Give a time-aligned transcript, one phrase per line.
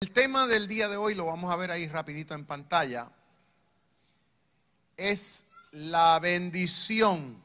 [0.00, 3.10] El tema del día de hoy, lo vamos a ver ahí rapidito en pantalla,
[4.98, 7.42] es la bendición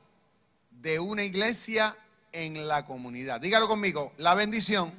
[0.70, 1.96] de una iglesia
[2.34, 3.40] en la comunidad.
[3.40, 4.92] Dígalo conmigo, la bendición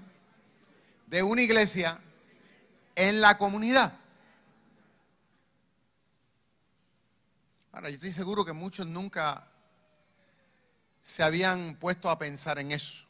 [1.09, 2.01] de una iglesia
[2.95, 3.93] en la comunidad.
[7.73, 9.47] Ahora, yo estoy seguro que muchos nunca
[11.03, 13.02] se habían puesto a pensar en eso.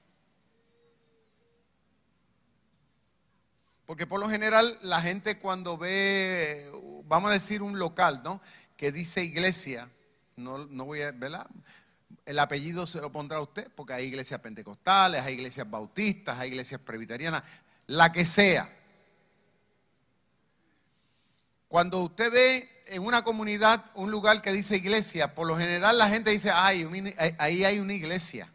[3.93, 6.67] Porque por lo general la gente cuando ve,
[7.05, 8.41] vamos a decir un local, ¿no?
[8.75, 9.87] Que dice iglesia,
[10.35, 11.47] no, no voy a, ¿verdad?
[12.25, 16.81] El apellido se lo pondrá usted, porque hay iglesias pentecostales, hay iglesias bautistas, hay iglesias
[16.81, 17.43] presbiterianas,
[17.87, 18.67] la que sea.
[21.69, 26.09] Cuando usted ve en una comunidad un lugar que dice iglesia, por lo general la
[26.09, 26.89] gente dice, ay,
[27.37, 28.49] ahí hay una iglesia.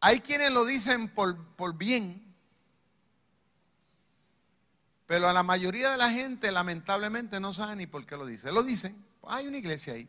[0.00, 2.29] Hay quienes lo dicen por, por bien,
[5.10, 8.52] pero a la mayoría de la gente lamentablemente no sabe ni por qué lo dice.
[8.52, 8.94] Lo dicen,
[9.24, 10.08] hay una iglesia ahí.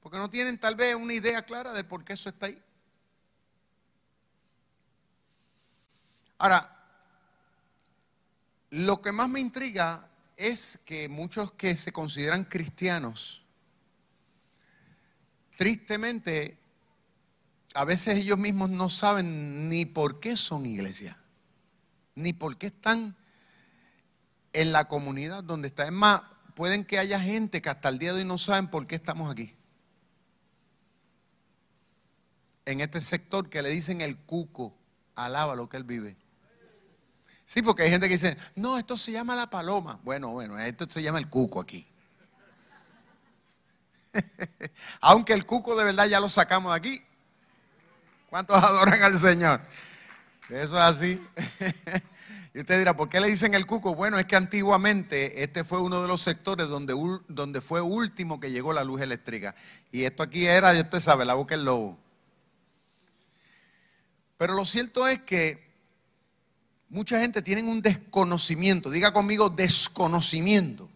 [0.00, 2.62] Porque no tienen tal vez una idea clara de por qué eso está ahí.
[6.38, 6.86] Ahora,
[8.70, 13.42] lo que más me intriga es que muchos que se consideran cristianos,
[15.56, 16.60] tristemente,
[17.74, 21.18] a veces ellos mismos no saben ni por qué son iglesia,
[22.14, 23.16] ni por qué están
[24.52, 25.84] en la comunidad donde está.
[25.84, 26.22] Es más,
[26.54, 29.30] pueden que haya gente que hasta el día de hoy no saben por qué estamos
[29.30, 29.54] aquí.
[32.64, 34.74] En este sector que le dicen el cuco,
[35.14, 36.16] alaba lo que él vive.
[37.44, 39.98] Sí, porque hay gente que dice, no, esto se llama la paloma.
[40.04, 41.86] Bueno, bueno, esto se llama el cuco aquí.
[45.00, 47.02] Aunque el cuco de verdad ya lo sacamos de aquí.
[48.30, 49.60] ¿Cuántos adoran al Señor?
[50.48, 51.20] Eso es así.
[52.54, 53.94] Y usted dirá, ¿por qué le dicen el cuco?
[53.94, 58.74] Bueno, es que antiguamente este fue uno de los sectores donde, fue último que llegó
[58.74, 59.54] la luz eléctrica.
[59.90, 61.98] Y esto aquí era, ya usted sabe, la boca del lobo.
[64.36, 65.66] Pero lo cierto es que
[66.90, 68.90] mucha gente tiene un desconocimiento.
[68.90, 70.90] Diga conmigo, desconocimiento.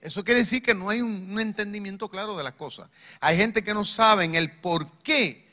[0.00, 2.90] Eso quiere decir que no hay un, un entendimiento claro de las cosas.
[3.20, 5.48] Hay gente que no sabe el por qué,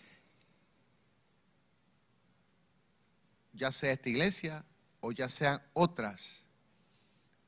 [3.54, 4.66] ya sea esta iglesia,
[5.02, 6.44] o ya sean otras,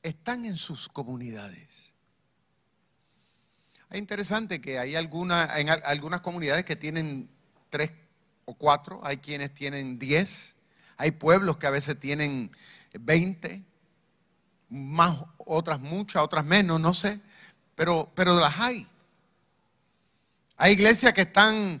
[0.02, 1.92] están en sus comunidades.
[3.90, 7.30] Es interesante que hay alguna, en algunas comunidades que tienen
[7.70, 7.92] tres
[8.44, 10.56] o cuatro, hay quienes tienen diez,
[10.96, 12.50] hay pueblos que a veces tienen
[12.92, 13.62] veinte,
[14.68, 17.20] más otras muchas, otras menos, no sé,
[17.74, 18.86] pero, pero las hay.
[20.56, 21.80] Hay iglesias que están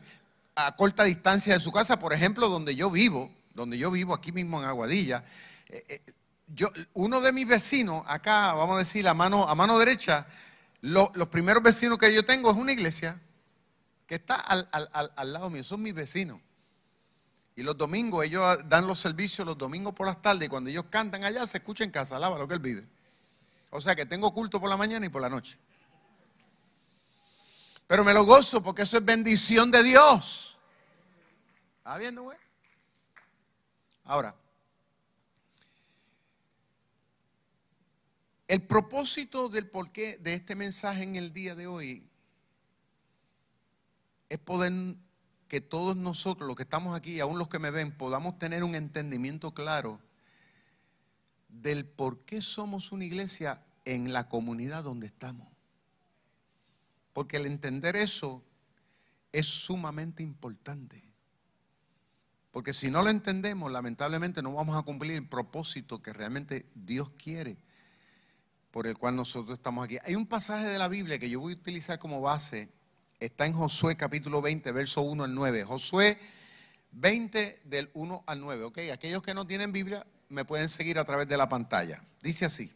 [0.54, 4.32] a corta distancia de su casa, por ejemplo, donde yo vivo, donde yo vivo aquí
[4.32, 5.24] mismo en Aguadilla,
[6.48, 10.26] yo, uno de mis vecinos, acá, vamos a decir, a mano, a mano derecha,
[10.80, 13.18] los primeros vecinos que yo tengo es una iglesia
[14.06, 16.40] que está al, lado mío, son mis vecinos.
[17.56, 20.86] Y los domingos ellos dan los servicios los domingos por las tardes y cuando ellos
[20.90, 22.86] cantan allá se escucha en casa, alaba lo que él vive.
[23.70, 25.56] O sea que tengo culto por la mañana y por la noche.
[27.86, 30.58] Pero me lo gozo porque eso es bendición de Dios.
[31.78, 32.38] ¿Está viendo, güey?
[34.04, 34.34] Ahora,
[38.46, 42.06] El propósito del porqué de este mensaje en el día de hoy
[44.28, 44.96] es poder
[45.48, 48.74] que todos nosotros, los que estamos aquí, aún los que me ven, podamos tener un
[48.74, 49.98] entendimiento claro
[51.48, 55.48] del por qué somos una iglesia en la comunidad donde estamos.
[57.14, 58.44] Porque el entender eso
[59.32, 61.02] es sumamente importante.
[62.50, 67.10] Porque si no lo entendemos, lamentablemente no vamos a cumplir el propósito que realmente Dios
[67.10, 67.56] quiere
[68.74, 69.98] por el cual nosotros estamos aquí.
[70.04, 72.68] Hay un pasaje de la Biblia que yo voy a utilizar como base.
[73.20, 75.62] Está en Josué capítulo 20, verso 1 al 9.
[75.62, 76.18] Josué
[76.90, 78.64] 20 del 1 al 9.
[78.64, 78.78] ¿ok?
[78.92, 82.02] Aquellos que no tienen Biblia me pueden seguir a través de la pantalla.
[82.20, 82.68] Dice así.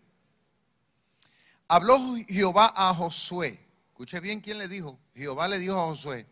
[1.67, 1.99] habló
[2.29, 3.59] Jehová a Josué.
[3.89, 4.97] Escuche bien quién le dijo.
[5.17, 6.27] Jehová le dijo a Josué,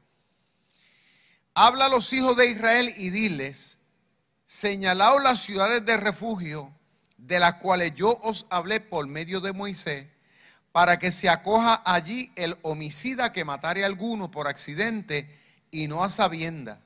[1.54, 3.78] habla a los hijos de Israel y diles,
[4.46, 6.72] señalaos las ciudades de refugio
[7.16, 10.06] de las cuales yo os hablé por medio de Moisés,
[10.72, 15.26] para que se acoja allí el homicida que matare a alguno por accidente
[15.70, 16.80] y no a sabienda.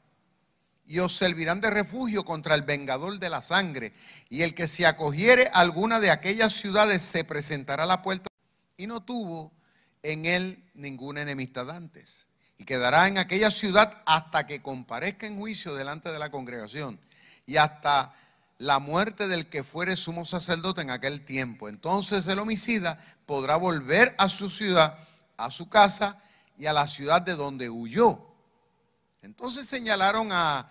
[0.87, 3.93] Y os servirán de refugio contra el vengador de la sangre.
[4.29, 8.29] Y el que se acogiere a alguna de aquellas ciudades se presentará a la puerta
[8.77, 9.53] y no tuvo
[10.03, 12.29] en él ninguna enemistad antes.
[12.59, 16.99] Y quedará en aquella ciudad hasta que comparezca en juicio delante de la congregación.
[17.47, 18.15] Y hasta
[18.61, 21.71] la muerte del que fuere sumo sacerdote en aquel tiempo.
[21.71, 24.95] Entonces el homicida podrá volver a su ciudad,
[25.39, 26.23] a su casa
[26.59, 28.21] y a la ciudad de donde huyó.
[29.23, 30.71] Entonces señalaron a,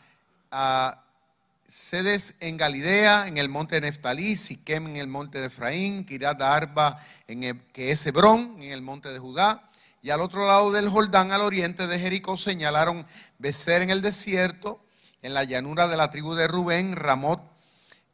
[1.68, 7.03] sedes en Galilea, en el monte Neftalí, Siquem en el monte de Efraín, Kirat Arba,
[7.27, 9.68] en que es Hebrón, en el monte de Judá,
[10.03, 13.06] y al otro lado del Jordán, al oriente de Jericó, señalaron
[13.39, 14.80] Becer en el desierto,
[15.24, 17.49] en la llanura de la tribu de Rubén, Ramot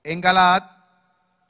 [0.06, 0.64] en Galaad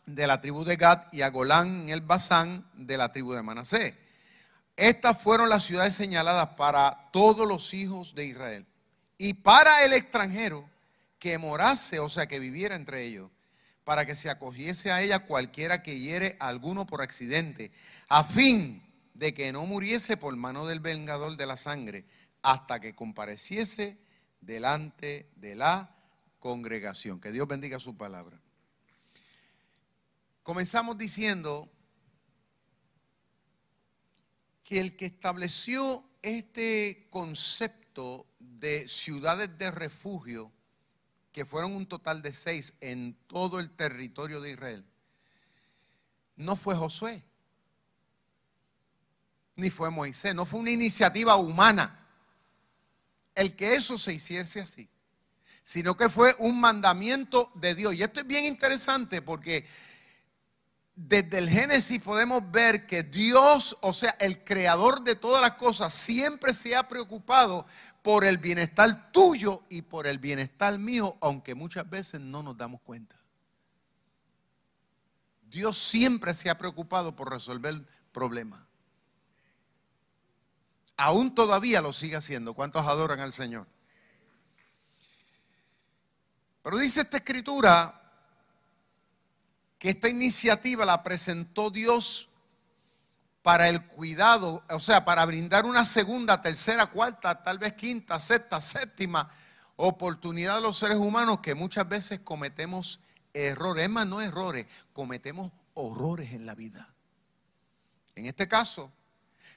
[0.06, 3.44] de la tribu de Gad y a Golán en el Basán de la tribu de
[3.44, 3.94] Manasés.
[4.78, 8.66] Estas fueron las ciudades señaladas para todos los hijos de Israel
[9.18, 10.68] y para el extranjero
[11.20, 13.30] que morase, o sea, que viviera entre ellos,
[13.84, 17.72] para que se acogiese a ella cualquiera que hiere alguno por accidente,
[18.08, 18.82] a fin
[19.14, 22.06] de que no muriese por mano del vengador de la sangre,
[22.42, 23.98] hasta que compareciese
[24.40, 25.90] delante de la
[26.40, 27.20] congregación.
[27.20, 28.45] Que Dios bendiga su palabra.
[30.46, 31.68] Comenzamos diciendo
[34.64, 40.52] que el que estableció este concepto de ciudades de refugio,
[41.32, 44.86] que fueron un total de seis en todo el territorio de Israel,
[46.36, 47.24] no fue Josué,
[49.56, 52.08] ni fue Moisés, no fue una iniciativa humana
[53.34, 54.88] el que eso se hiciese así,
[55.64, 57.96] sino que fue un mandamiento de Dios.
[57.96, 59.66] Y esto es bien interesante porque
[60.96, 65.94] desde el Génesis podemos ver que Dios, o sea, el creador de todas las cosas,
[65.94, 67.66] siempre se ha preocupado
[68.02, 72.82] por el bienestar tuyo y por el bienestar mío, aunque muchas veces no nos damos
[72.82, 73.16] cuenta.
[75.44, 77.76] Dios siempre se ha preocupado por resolver
[78.12, 78.62] problemas.
[80.98, 82.54] Aún todavía lo sigue haciendo.
[82.54, 83.68] ¿Cuántos adoran al Señor?
[86.64, 88.05] Pero dice esta escritura
[89.80, 92.30] que esta iniciativa la presentó Dios
[93.42, 98.60] para el cuidado, o sea, para brindar una segunda, tercera, cuarta, tal vez quinta, sexta,
[98.60, 99.32] séptima
[99.76, 103.02] oportunidad a los seres humanos que muchas veces cometemos
[103.34, 106.90] errores, es más, no errores, cometemos horrores en la vida.
[108.16, 108.92] En este caso,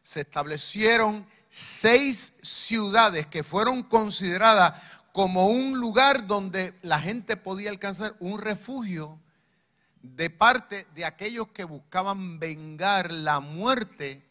[0.02, 4.74] se establecieron seis ciudades que fueron consideradas
[5.12, 9.18] como un lugar donde la gente podía alcanzar un refugio
[10.02, 14.22] de parte de aquellos que buscaban vengar la muerte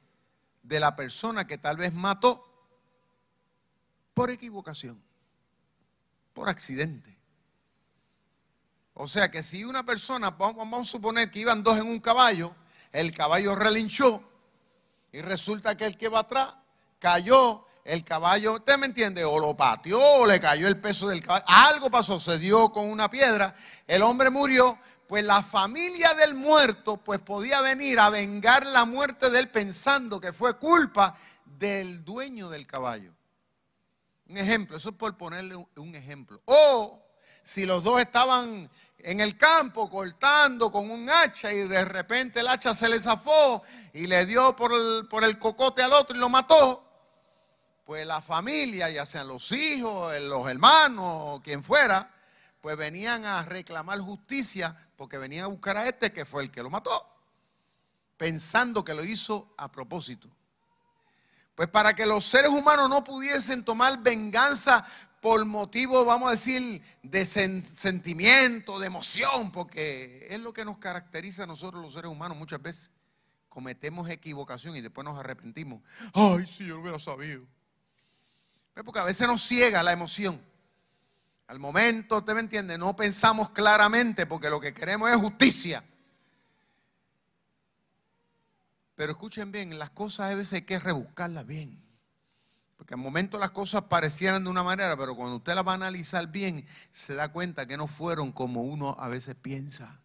[0.63, 2.43] de la persona que tal vez mató
[4.13, 5.01] por equivocación,
[6.33, 7.15] por accidente.
[8.93, 12.53] O sea que si una persona, vamos, a suponer que iban dos en un caballo,
[12.91, 14.21] el caballo relinchó
[15.11, 16.53] y resulta que el que va atrás
[16.99, 19.23] cayó, el caballo, ¿usted me entiende?
[19.23, 22.89] O lo pateó, o le cayó el peso del caballo, algo pasó, se dio con
[22.89, 24.77] una piedra, el hombre murió
[25.07, 30.19] pues la familia del muerto pues podía venir a vengar la muerte de él pensando
[30.19, 33.13] que fue culpa del dueño del caballo.
[34.27, 36.41] Un ejemplo, eso es por ponerle un ejemplo.
[36.45, 37.01] O
[37.41, 42.47] si los dos estaban en el campo cortando con un hacha y de repente el
[42.49, 46.19] hacha se le zafó y le dio por el, por el cocote al otro y
[46.19, 46.83] lo mató,
[47.85, 52.13] pues la familia, ya sean los hijos, los hermanos quien fuera,
[52.59, 56.63] pues venían a reclamar justicia porque venía a buscar a este que fue el que
[56.63, 56.91] lo mató,
[58.17, 60.27] pensando que lo hizo a propósito.
[61.55, 64.85] Pues para que los seres humanos no pudiesen tomar venganza
[65.21, 71.43] por motivo, vamos a decir, de sentimiento, de emoción, porque es lo que nos caracteriza
[71.43, 72.91] a nosotros los seres humanos muchas veces.
[73.49, 75.81] Cometemos equivocación y después nos arrepentimos.
[76.13, 77.43] Ay, si yo lo hubiera sabido.
[78.73, 80.39] Pues porque a veces nos ciega la emoción.
[81.47, 82.77] Al momento, ¿usted me entiende?
[82.77, 85.81] No pensamos claramente porque lo que queremos es justicia.
[88.95, 91.81] Pero escuchen bien, las cosas a veces hay que rebuscarlas bien.
[92.75, 95.75] Porque al momento las cosas parecieran de una manera, pero cuando usted las va a
[95.75, 100.01] analizar bien, se da cuenta que no fueron como uno a veces piensa.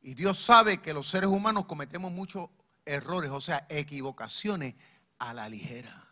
[0.00, 2.48] Y Dios sabe que los seres humanos cometemos muchos
[2.84, 4.76] errores, o sea, equivocaciones
[5.18, 6.05] a la ligera.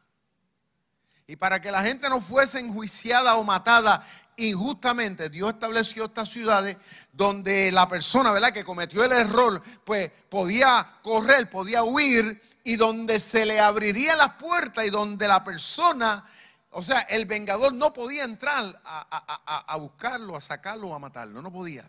[1.26, 6.76] Y para que la gente no fuese enjuiciada o matada injustamente, Dios estableció estas ciudades
[7.12, 13.20] donde la persona, ¿verdad?, que cometió el error, pues podía correr, podía huir y donde
[13.20, 16.28] se le abriría la puerta y donde la persona,
[16.70, 21.40] o sea, el vengador no podía entrar a, a buscarlo, a sacarlo o a matarlo,
[21.40, 21.88] no podía.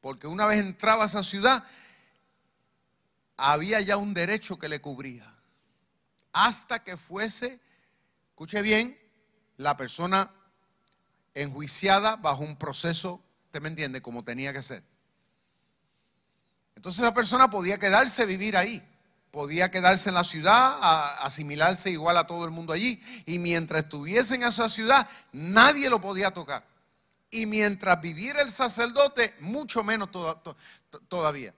[0.00, 1.64] Porque una vez entraba a esa ciudad,
[3.36, 5.32] había ya un derecho que le cubría.
[6.32, 7.60] Hasta que fuese,
[8.42, 8.98] escuche bien,
[9.56, 10.28] la persona
[11.32, 14.82] enjuiciada bajo un proceso, usted me entiende, como tenía que ser.
[16.74, 18.82] Entonces esa persona podía quedarse vivir ahí,
[19.30, 20.76] podía quedarse en la ciudad,
[21.24, 26.00] asimilarse igual a todo el mundo allí, y mientras estuviese en esa ciudad, nadie lo
[26.00, 26.64] podía tocar.
[27.30, 30.08] Y mientras viviera el sacerdote, mucho menos
[31.06, 31.54] todavía.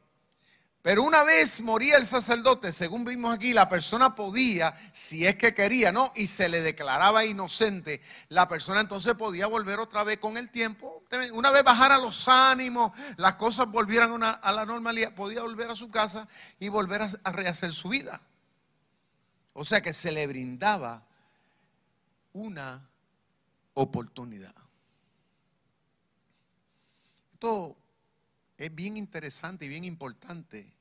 [0.85, 5.55] Pero una vez moría el sacerdote, según vimos aquí, la persona podía, si es que
[5.55, 6.13] quería, ¿no?
[6.15, 11.03] Y se le declaraba inocente, la persona entonces podía volver otra vez con el tiempo.
[11.33, 15.91] Una vez bajara los ánimos, las cosas volvieran a la normalidad, podía volver a su
[15.91, 16.29] casa
[16.61, 18.21] y volver a, a rehacer su vida.
[19.55, 21.03] O sea que se le brindaba
[22.35, 22.87] una
[23.73, 24.55] oportunidad.
[27.33, 27.75] Esto
[28.59, 30.74] es bien interesante y bien importante.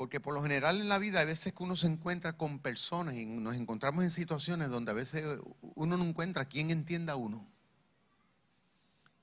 [0.00, 3.16] Porque por lo general en la vida hay veces que uno se encuentra con personas
[3.16, 5.26] y nos encontramos en situaciones donde a veces
[5.74, 7.46] uno no encuentra quien entienda a uno.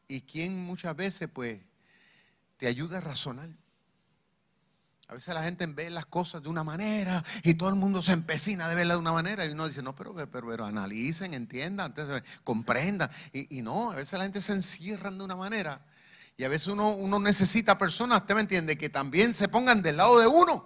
[0.07, 1.59] Y quien muchas veces pues
[2.57, 3.49] te ayuda a razonar.
[5.07, 8.11] A veces la gente ve las cosas de una manera y todo el mundo se
[8.11, 11.91] empecina de verla de una manera y uno dice, no, pero, pero, pero analicen, entiendan,
[12.43, 13.09] comprendan.
[13.33, 15.83] Y, y, no, a veces la gente se encierra de una manera
[16.37, 19.97] y a veces uno, uno necesita personas, usted me entiende, que también se pongan del
[19.97, 20.63] lado de uno.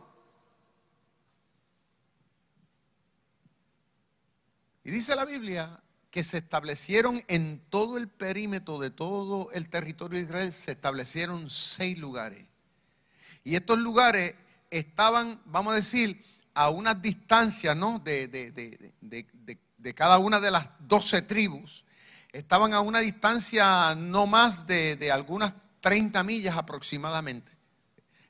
[4.84, 10.20] Y dice la Biblia que se establecieron en todo el perímetro de todo el territorio
[10.20, 12.46] de Israel, se establecieron seis lugares.
[13.46, 14.36] Y estos lugares
[14.70, 16.22] estaban, vamos a decir,
[16.54, 18.00] a una distancia ¿no?
[18.00, 18.28] de,
[18.98, 21.86] de cada una de las doce tribus
[22.32, 27.52] estaban a una distancia no más de, algunas 30 millas aproximadamente.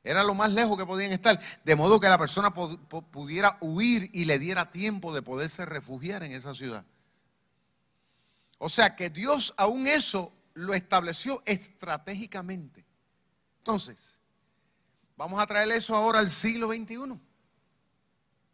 [0.04, 4.26] Era lo más lejos que podían estar, de modo que la persona pudiera huir y
[4.26, 6.84] le diera tiempo de poderse refugiar en esa ciudad.
[8.58, 12.84] O sea que Dios aún eso lo estableció estratégicamente.
[13.60, 14.20] Entonces,
[15.16, 17.20] vamos a traer eso ahora al siglo XXI.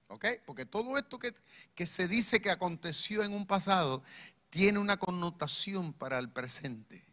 [0.09, 0.25] ¿Ok?
[0.45, 1.33] Porque todo esto que,
[1.75, 4.03] que se dice que aconteció en un pasado
[4.49, 7.05] tiene una connotación para el presente.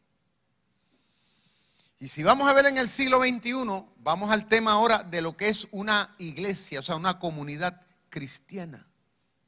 [1.99, 3.65] Y si vamos a ver en el siglo XXI,
[3.99, 8.87] vamos al tema ahora de lo que es una iglesia, o sea, una comunidad cristiana,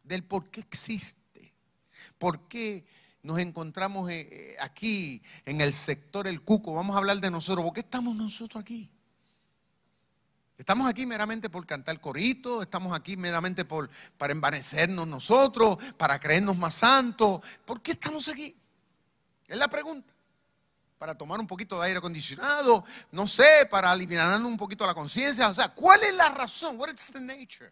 [0.02, 1.54] del por qué existe,
[2.18, 2.86] por qué
[3.22, 7.64] nos encontramos eh, eh, aquí en el sector El Cuco, vamos a hablar de nosotros,
[7.64, 8.88] ¿por qué estamos nosotros aquí?
[10.58, 16.56] Estamos aquí meramente por cantar corito, estamos aquí meramente por, para envanecernos nosotros, para creernos
[16.56, 17.42] más santos.
[17.64, 18.56] ¿Por qué estamos aquí?
[19.46, 20.12] Es la pregunta.
[20.98, 25.48] Para tomar un poquito de aire acondicionado, no sé, para aliviarnos un poquito la conciencia.
[25.50, 26.78] O sea, ¿cuál es la razón?
[26.80, 27.70] What is the nature?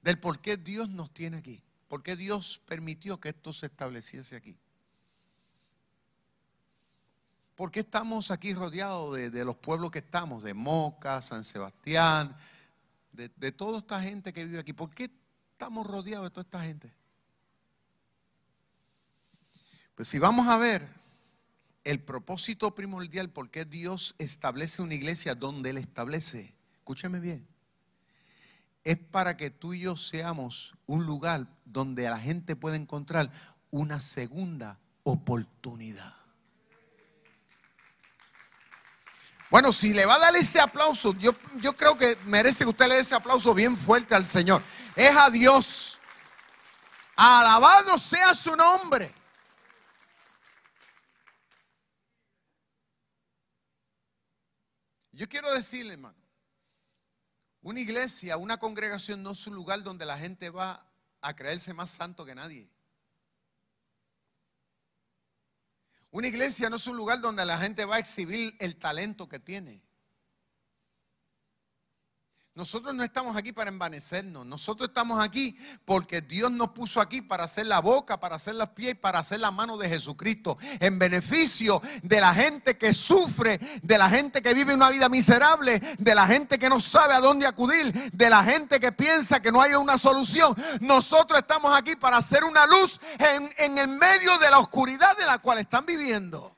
[0.00, 1.60] Del por qué Dios nos tiene aquí.
[1.88, 4.56] ¿Por qué Dios permitió que esto se estableciese aquí?
[7.58, 10.44] ¿Por qué estamos aquí rodeados de, los pueblos que estamos?
[10.44, 12.32] De Moca, San Sebastián,
[13.10, 14.72] de, de toda esta gente que vive aquí.
[14.72, 15.10] ¿Por qué
[15.50, 16.94] estamos rodeados de toda esta gente?
[19.96, 20.86] Pues si vamos a ver
[21.82, 27.44] el propósito primordial, por qué Dios establece una iglesia donde Él establece, escúcheme bien,
[28.84, 33.32] es para que tú y yo seamos un lugar donde la gente pueda encontrar
[33.72, 36.17] una segunda oportunidad.
[39.50, 42.86] Bueno, si le va a dar ese aplauso, yo, yo creo que merece que usted
[42.86, 44.62] le dé ese aplauso bien fuerte al Señor.
[44.94, 45.98] Es a Dios.
[47.16, 49.12] Alabado sea su nombre.
[55.12, 56.16] Yo quiero decirle, hermano,
[57.62, 60.86] una iglesia, una congregación no es un lugar donde la gente va
[61.20, 62.70] a creerse más santo que nadie.
[66.10, 69.38] Una iglesia no es un lugar donde la gente va a exhibir el talento que
[69.38, 69.82] tiene.
[72.58, 74.44] Nosotros no estamos aquí para envanecernos.
[74.44, 78.70] Nosotros estamos aquí porque Dios nos puso aquí para hacer la boca, para hacer los
[78.70, 80.58] pies, para hacer la mano de Jesucristo.
[80.80, 85.80] En beneficio de la gente que sufre, de la gente que vive una vida miserable,
[85.98, 89.52] de la gente que no sabe a dónde acudir, de la gente que piensa que
[89.52, 90.52] no hay una solución.
[90.80, 95.26] Nosotros estamos aquí para hacer una luz en, en el medio de la oscuridad de
[95.26, 96.57] la cual están viviendo.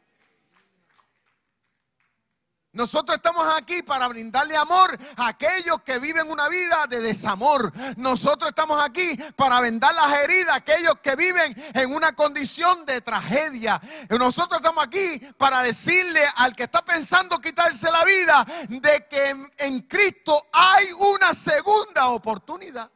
[2.81, 7.71] Nosotros estamos aquí para brindarle amor a aquellos que viven una vida de desamor.
[7.99, 13.03] Nosotros estamos aquí para vendar las heridas a aquellos que viven en una condición de
[13.03, 13.79] tragedia.
[14.09, 19.83] Nosotros estamos aquí para decirle al que está pensando quitarse la vida de que en
[19.83, 22.91] Cristo hay una segunda oportunidad.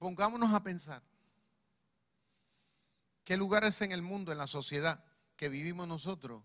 [0.00, 1.02] Pongámonos a pensar.
[3.22, 4.98] ¿Qué lugares en el mundo, en la sociedad
[5.36, 6.42] que vivimos nosotros,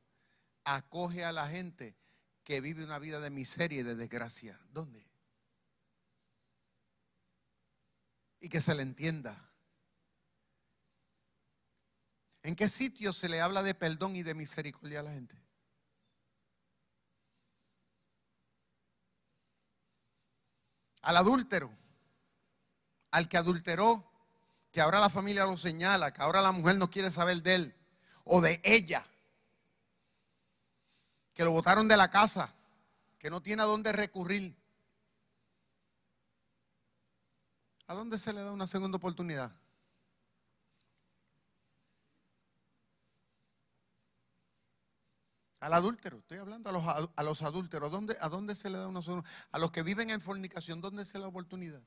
[0.66, 1.96] acoge a la gente
[2.44, 4.60] que vive una vida de miseria y de desgracia?
[4.72, 5.08] ¿Dónde?
[8.42, 9.50] Y que se le entienda.
[12.44, 15.42] ¿En qué sitio se le habla de perdón y de misericordia a la gente?
[21.04, 21.85] Al adúltero
[23.16, 24.04] al que adulteró,
[24.74, 27.76] que ahora la familia lo señala, que ahora la mujer no quiere saber de él
[28.26, 29.08] o de ella,
[31.34, 32.54] que lo botaron de la casa,
[33.18, 34.54] que no tiene a dónde recurrir.
[37.88, 39.56] ¿A dónde se le da una segunda oportunidad?
[45.62, 47.90] Al adúltero, estoy hablando a los, a los adúlteros.
[47.90, 49.30] ¿Dónde, ¿A dónde se le da una segunda?
[49.54, 51.82] A los que viven en fornicación, ¿dónde se le da oportunidad?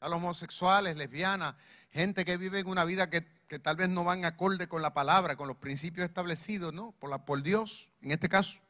[0.00, 1.54] A los homosexuales, lesbianas,
[1.90, 3.22] gente que vive en una vida que,
[3.60, 6.92] tal vez no van acorde con la palabra, con los principios establecidos, ¿no?
[6.92, 8.60] Por, la, por Dios, en este caso.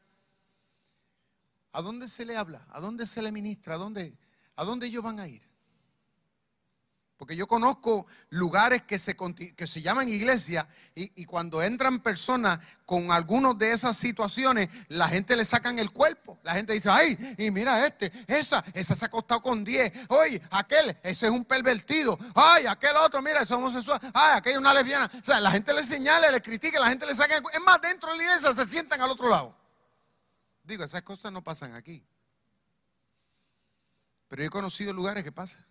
[1.71, 2.65] ¿A dónde se le habla?
[2.69, 3.75] ¿A dónde se le ministra?
[3.75, 4.17] ¿A dónde,
[4.55, 5.46] a dónde ellos van a ir?
[7.17, 13.11] Porque yo conozco lugares que se, que se llaman iglesia y, cuando entran personas con
[13.11, 16.37] algunas de esas situaciones, la gente le sacan el cuerpo.
[16.43, 19.91] La gente dice, ay, y mira este, esa, esa se ha acostado con 10.
[20.09, 22.19] Oye, aquel, ese es un pervertido.
[22.35, 23.99] Ay, aquel otro, mira, es homosexual.
[24.13, 25.11] Ay, aquella es una lesbiana.
[25.19, 27.57] O sea, la gente le señala, le critica, la gente le saca el cuerpo.
[27.57, 29.55] Es más, dentro de la iglesia se sientan al otro lado.
[30.63, 32.05] Digo, esas cosas no pasan aquí.
[34.27, 35.65] Pero yo he conocido lugares que pasan.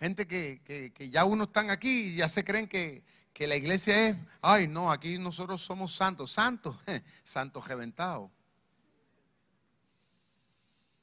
[0.00, 3.04] Gente que, ya uno están aquí y ya se creen que,
[3.40, 6.76] la iglesia es, ay no, aquí nosotros somos santos, santos,
[7.22, 8.30] santos reventados.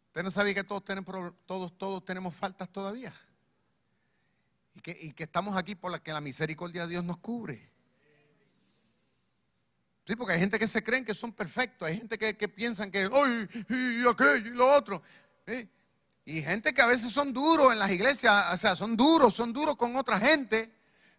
[0.08, 3.14] ¿Usted no sabía que todos tenemos, todos, todos tenemos faltas todavía?
[4.76, 7.72] Y que, y que estamos aquí por la que la misericordia de Dios nos cubre.
[10.06, 12.90] Sí, porque hay gente que se creen que son perfectos, hay gente que, que piensan
[12.92, 15.02] que, ay, y aquello y lo otro.
[15.48, 15.68] ¿eh?
[16.28, 19.54] Y gente que a veces son duros en las iglesias, o sea, son duros, son
[19.54, 20.70] duros con otra gente.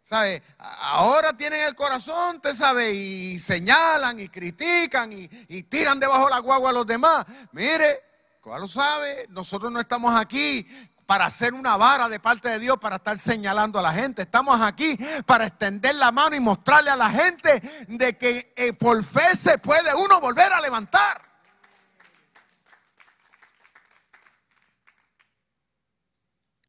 [0.02, 0.42] ¿Sabe?
[0.58, 6.68] Ahora tienen el corazón, te sabe, y señalan y critican y, tiran debajo la guagua
[6.68, 7.24] a los demás.
[7.52, 8.02] Mire,
[8.42, 9.24] ¿cuál lo sabe?
[9.30, 10.68] Nosotros no estamos aquí
[11.06, 14.20] para hacer una vara de parte de Dios para estar señalando a la gente.
[14.20, 19.02] Estamos aquí para extender la mano y mostrarle a la gente de que eh, por
[19.02, 21.27] fe se puede uno volver a levantar.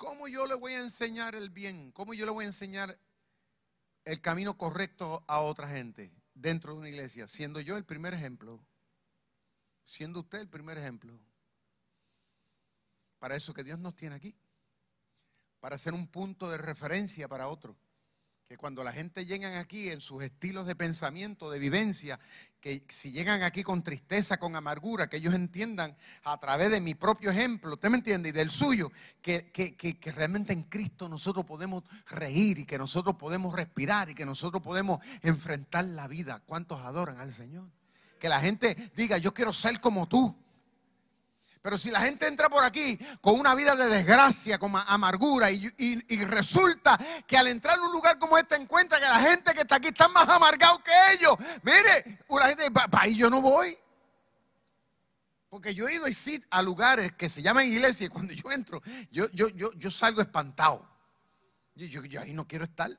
[0.09, 1.91] ¿Cómo yo le voy a enseñar el bien?
[1.91, 2.97] ¿Cómo yo le voy a enseñar
[4.05, 7.27] el camino correcto a otra gente dentro de una iglesia?
[7.27, 8.59] Siendo yo el primer ejemplo.
[9.85, 11.21] Siendo usted el primer ejemplo.
[13.19, 14.35] Para eso que Dios nos tiene aquí.
[15.59, 17.77] Para ser un punto de referencia para otro
[18.49, 22.19] que cuando la gente llega aquí en sus estilos de pensamiento, de vivencia,
[22.59, 26.95] que si llegan aquí con tristeza, con amargura, que ellos entiendan a través de mi
[26.95, 28.29] propio ejemplo, ¿usted me entiende?
[28.29, 33.55] Y del suyo, que, que, realmente en Cristo nosotros podemos reír y que nosotros podemos
[33.55, 36.41] respirar y que nosotros podemos enfrentar la vida.
[36.47, 37.67] ¿Cuántos adoran al Señor?
[38.19, 40.35] Que la gente diga, yo quiero ser como tú.
[41.61, 46.23] Pero si la gente entra por aquí con una vida de desgracia, con amargura, y,
[46.25, 49.75] resulta que al entrar en un lugar como este encuentra que la gente que está
[49.75, 53.77] aquí está más amargado que ellos, mire, la gente para ahí yo no voy.
[55.49, 56.05] Porque yo he ido
[56.51, 60.87] a lugares que se llaman iglesia y cuando yo entro, yo salgo espantado.
[61.87, 62.91] Yo, yo, ahí no quiero estar.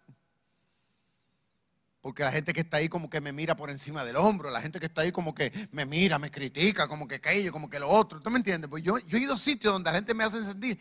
[2.00, 4.62] Porque la gente que está ahí como que me mira por encima del hombro, la
[4.62, 7.78] gente que está ahí como que me mira, me critica, como que aquello, como que
[7.78, 8.20] lo otro.
[8.20, 8.70] ¿Tú me entiendes?
[8.70, 10.78] Pues yo, yo he ido a sitios donde la gente me hace sentir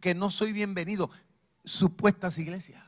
[0.00, 1.10] que no soy bienvenido.
[1.62, 2.82] Supuestas iglesias.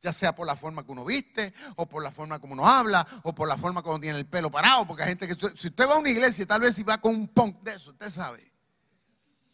[0.00, 3.06] Ya sea por la forma que uno viste, o por la forma como uno habla,
[3.22, 4.86] o por la forma como tiene el pelo parado.
[4.88, 7.14] Porque hay gente que, si usted va a una iglesia, tal vez si va con
[7.14, 8.48] un punk de eso, usted sabe.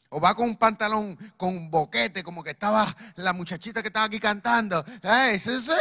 [0.08, 4.06] O va con un pantalón con un boquete, como que estaba la muchachita que estaba
[4.06, 4.84] aquí cantando.
[5.02, 5.74] Eso, eso,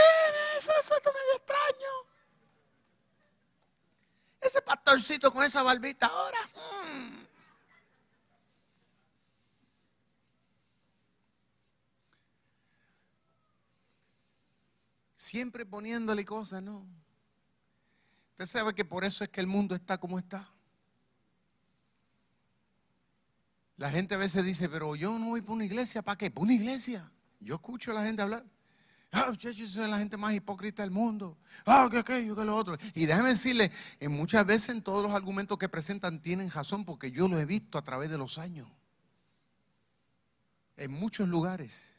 [0.58, 2.13] eso, eso es medio extraño.
[4.42, 6.39] Ese pastorcito con esa barbita ahora.
[6.56, 7.24] Hmm.
[15.16, 16.86] Siempre poniéndole cosas, ¿no?
[18.32, 20.50] Usted sabe que por eso es que el mundo está como está.
[23.78, 26.30] La gente a veces dice, pero yo no voy por una iglesia, ¿para qué?
[26.30, 27.10] ¿Por una iglesia?
[27.39, 28.46] Yo escucho a la gente hablar.
[29.15, 31.38] Ah, yo soy la gente más hipócrita del mundo.
[31.67, 32.76] Ah, que aquello, que lo otro.
[32.95, 37.12] Y déjeme decirle, en muchas veces en todos los argumentos que presentan tienen razón porque
[37.12, 38.67] yo lo he visto a través de los años.
[40.78, 41.92] En muchos lugares.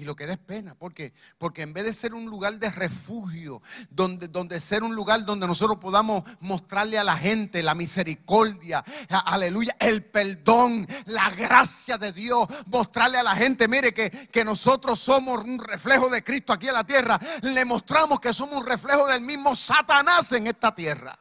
[0.00, 2.70] Y lo que da es pena, porque porque en vez de ser un lugar de
[2.70, 3.60] refugio,
[3.90, 8.82] donde, donde ser un lugar donde nosotros podamos mostrarle a la gente la misericordia,
[9.26, 14.98] aleluya, el perdón, la gracia de Dios, mostrarle a la gente, mire que, que nosotros
[14.98, 19.06] somos un reflejo de Cristo aquí en la tierra, le mostramos que somos un reflejo
[19.06, 21.18] del mismo Satanás en esta tierra.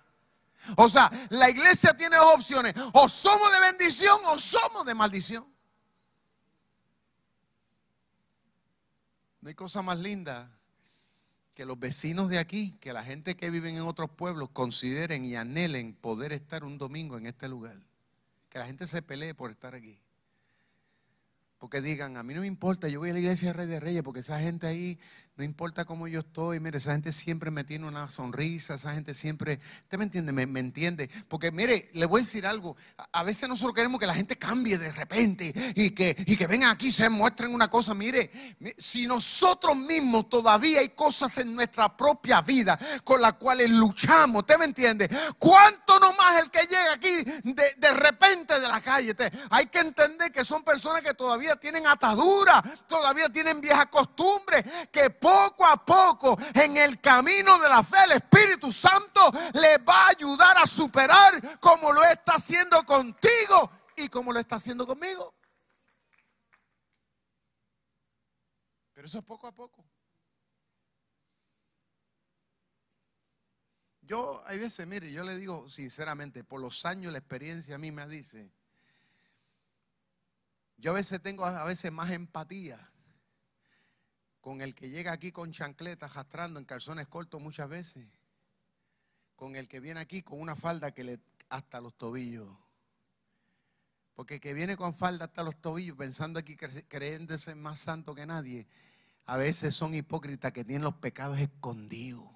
[0.78, 5.59] O sea, la iglesia tiene dos opciones, o somos de bendición o somos de maldición.
[9.42, 10.52] No hay cosa más linda
[11.56, 15.36] que los vecinos de aquí, que la gente que vive en otros pueblos consideren y
[15.36, 17.76] anhelen poder estar un domingo en este lugar.
[18.50, 20.00] Que la gente se pelee por estar aquí.
[21.58, 23.80] Porque digan, a mí no me importa, yo voy a la iglesia de Rey de
[23.82, 24.98] Reyes, porque esa gente ahí
[25.40, 29.14] no importa cómo yo estoy, mire, esa gente siempre me tiene una sonrisa, esa gente
[29.14, 30.34] siempre, ¿usted me entiende?
[30.34, 31.10] Me, entiende.
[31.30, 32.76] Porque mire, le voy a decir algo,
[33.14, 36.72] a, veces nosotros queremos que la gente cambie de repente y que, y que vengan
[36.72, 37.94] aquí y se muestren una cosa.
[37.94, 38.30] Mire,
[38.78, 44.58] si nosotros mismos todavía hay cosas en nuestra propia vida con las cuales luchamos, ¿usted
[44.58, 45.10] me entiende?
[45.38, 49.16] ¿Cuánto nomás el que llega aquí de, repente de la calle?
[49.52, 55.10] hay que entender que son personas que todavía tienen ataduras, todavía tienen viejas costumbres, que
[55.30, 59.22] poco a poco en el camino de la fe el Espíritu Santo
[59.54, 64.56] le va a ayudar a superar como lo está haciendo contigo y como lo está
[64.56, 65.36] haciendo conmigo.
[68.94, 69.86] Pero eso es poco a poco.
[74.02, 77.92] Yo hay veces, mire, yo le digo sinceramente, por los años la experiencia a mí
[77.92, 78.52] me dice,
[80.78, 82.92] yo a veces tengo a veces más empatía
[84.42, 88.08] con el que llega aquí con chancletas, arrastrando en calzones cortos muchas veces,
[89.36, 92.48] con el que viene aquí con una falda que le hasta los tobillos.
[94.14, 98.26] Porque el que viene con falda hasta los tobillos, pensando aquí creyéndose más santo que
[98.26, 98.68] nadie,
[99.26, 102.30] a veces son hipócritas que tienen los pecados escondidos.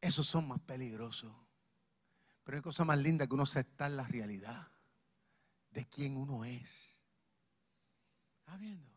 [0.00, 1.32] Esos son más peligrosos.
[2.44, 4.68] Pero hay cosa más linda que uno aceptar la realidad
[5.70, 7.02] de quién uno es.
[8.40, 8.91] ¿Está viendo?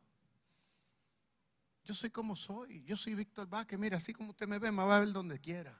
[1.85, 2.83] Yo soy como soy.
[2.83, 3.77] Yo soy Víctor Vázquez.
[3.79, 5.79] Mira, así como usted me ve, me va a ver donde quiera.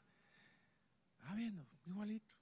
[1.22, 2.34] Ah, viendo, igualito.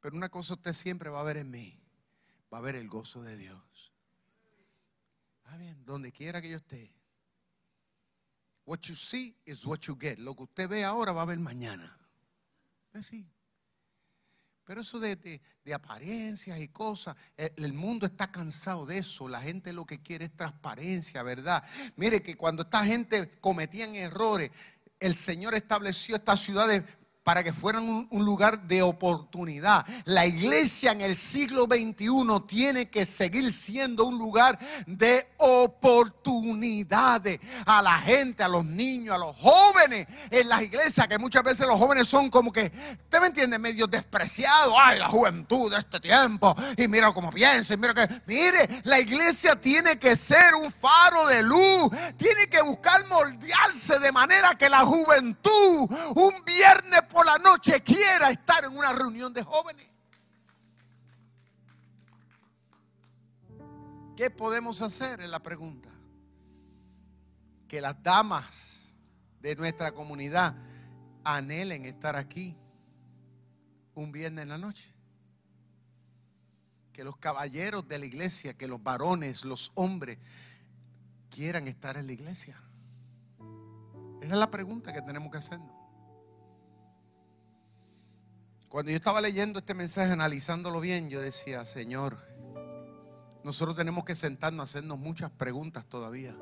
[0.00, 1.78] Pero una cosa usted siempre va a ver en mí.
[2.52, 3.92] Va a ver el gozo de Dios.
[5.44, 6.90] Ah, bien, donde quiera que yo esté.
[8.64, 10.18] What you see is what you get.
[10.18, 11.84] Lo que usted ve ahora va a ver mañana.
[12.94, 13.30] Es así.
[14.64, 15.40] Pero eso de,
[15.74, 19.28] apariencias y cosas, el, el, mundo está cansado de eso.
[19.28, 21.62] La gente lo que quiere es transparencia, ¿verdad?
[21.96, 24.50] Mire que cuando esta gente cometían errores,
[25.00, 26.82] el Señor estableció estas ciudades
[27.24, 29.84] para que fueran un, lugar de oportunidad.
[30.04, 37.80] La iglesia en el siglo XXI tiene que seguir siendo un lugar de oportunidades a
[37.80, 41.78] la gente, a los niños, a los jóvenes en las iglesias, que muchas veces los
[41.78, 42.70] jóvenes son como que,
[43.04, 43.58] ¿usted me entiende?
[43.58, 44.74] Medio despreciados.
[44.78, 46.54] Ay, la juventud de este tiempo.
[46.76, 51.26] Y mira cómo piensa, y mira que, mire, la iglesia tiene que ser un faro
[51.28, 57.38] de luz, tiene que buscar moldearse de manera que la juventud, un viernes por la
[57.38, 59.86] noche quiera estar en una reunión de jóvenes.
[64.16, 65.20] ¿Qué podemos hacer?
[65.20, 65.88] Es la pregunta.
[67.68, 68.94] Que las damas
[69.40, 70.56] de nuestra comunidad
[71.22, 72.56] anhelen estar aquí
[73.94, 74.92] un viernes en la noche.
[76.92, 80.18] Que los caballeros de la iglesia, que los varones, los hombres,
[81.30, 82.56] quieran estar en la iglesia.
[84.20, 85.83] Esa es la pregunta que tenemos que hacernos.
[88.74, 92.18] Cuando yo estaba leyendo este mensaje, analizándolo bien, yo decía, Señor,
[93.44, 96.36] nosotros tenemos que sentarnos a hacernos muchas preguntas todavía.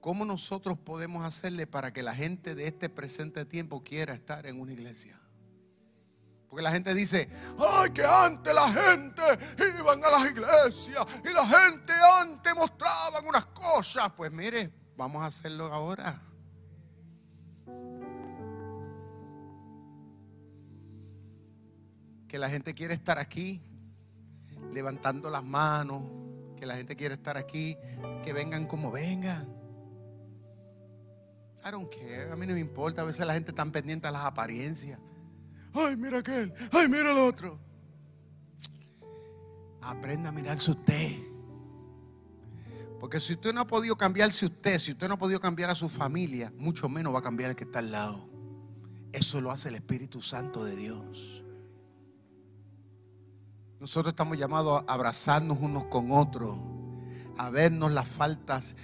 [0.00, 4.60] ¿Cómo nosotros podemos hacerle para que la gente de este presente tiempo quiera estar en
[4.60, 5.16] una iglesia?
[6.48, 9.22] Porque la gente dice, ay, que antes la gente
[9.78, 14.10] iban a las iglesias y la gente antes mostraban unas cosas.
[14.16, 16.20] Pues mire, vamos a hacerlo ahora.
[22.30, 23.60] Que la gente quiere estar aquí,
[24.72, 26.04] levantando las manos,
[26.56, 27.76] que la gente quiere estar aquí,
[28.22, 29.52] que vengan como vengan.
[31.66, 32.30] I don't care.
[32.30, 33.02] A mí no me importa.
[33.02, 35.00] A veces la gente está pendiente a las apariencias.
[35.74, 36.54] Ay, mira aquel.
[36.70, 37.58] Ay, mira el otro.
[39.82, 41.16] Aprenda a mirarse usted.
[43.00, 45.74] Porque si usted no ha podido cambiarse usted, si usted no ha podido cambiar a
[45.74, 48.30] su familia, mucho menos va a cambiar el que está al lado.
[49.12, 51.39] Eso lo hace el Espíritu Santo de Dios.
[53.80, 56.58] Nosotros estamos llamados a abrazarnos unos con otros,
[57.38, 58.76] a vernos las faltas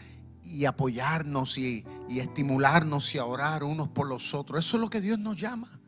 [0.43, 4.65] y apoyarnos y, estimularnos y a orar unos por los otros.
[4.65, 5.79] Eso es lo que Dios nos llama.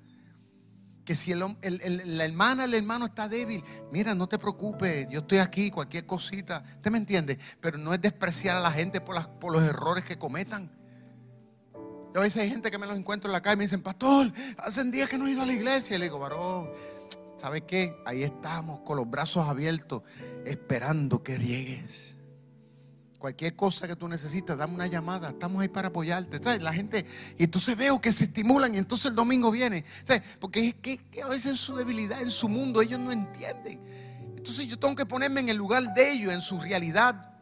[1.07, 5.71] Que si la hermana, el hermano está débil, mira, no te preocupes, yo estoy aquí,
[5.71, 7.39] cualquier cosita, ¿usted me entiende?
[7.63, 10.71] Pero no es despreciar a la gente por, por los errores que cometan.
[12.13, 13.81] Yo a veces hay gente que me los encuentro en la calle y me dicen,
[13.81, 15.97] pastor, hacen días que no he ido a la iglesia.
[15.97, 16.69] Y le digo, varón,
[17.39, 17.97] ¿sabe qué?
[18.05, 20.03] Ahí estamos con los brazos abiertos,
[20.45, 22.17] esperando que llegues.
[23.19, 25.31] Cualquier cosa que tú necesitas, dame una llamada.
[25.31, 26.41] Estamos ahí para apoyarte.
[26.61, 27.05] La gente,
[27.37, 29.85] y entonces veo que se estimulan y entonces el domingo viene.
[30.41, 33.81] Porque es que, a veces en su debilidad, en su mundo, ellos no entienden.
[34.37, 37.35] Entonces yo tengo que ponerme en el lugar de ellos, en su realidad.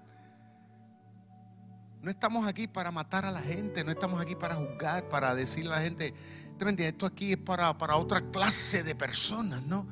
[2.00, 5.74] No estamos aquí para matar a la gente, no estamos aquí para juzgar, para decirle
[5.74, 6.14] a la gente,
[6.58, 9.86] Esto aquí es para, para otra clase de personas, ¿no?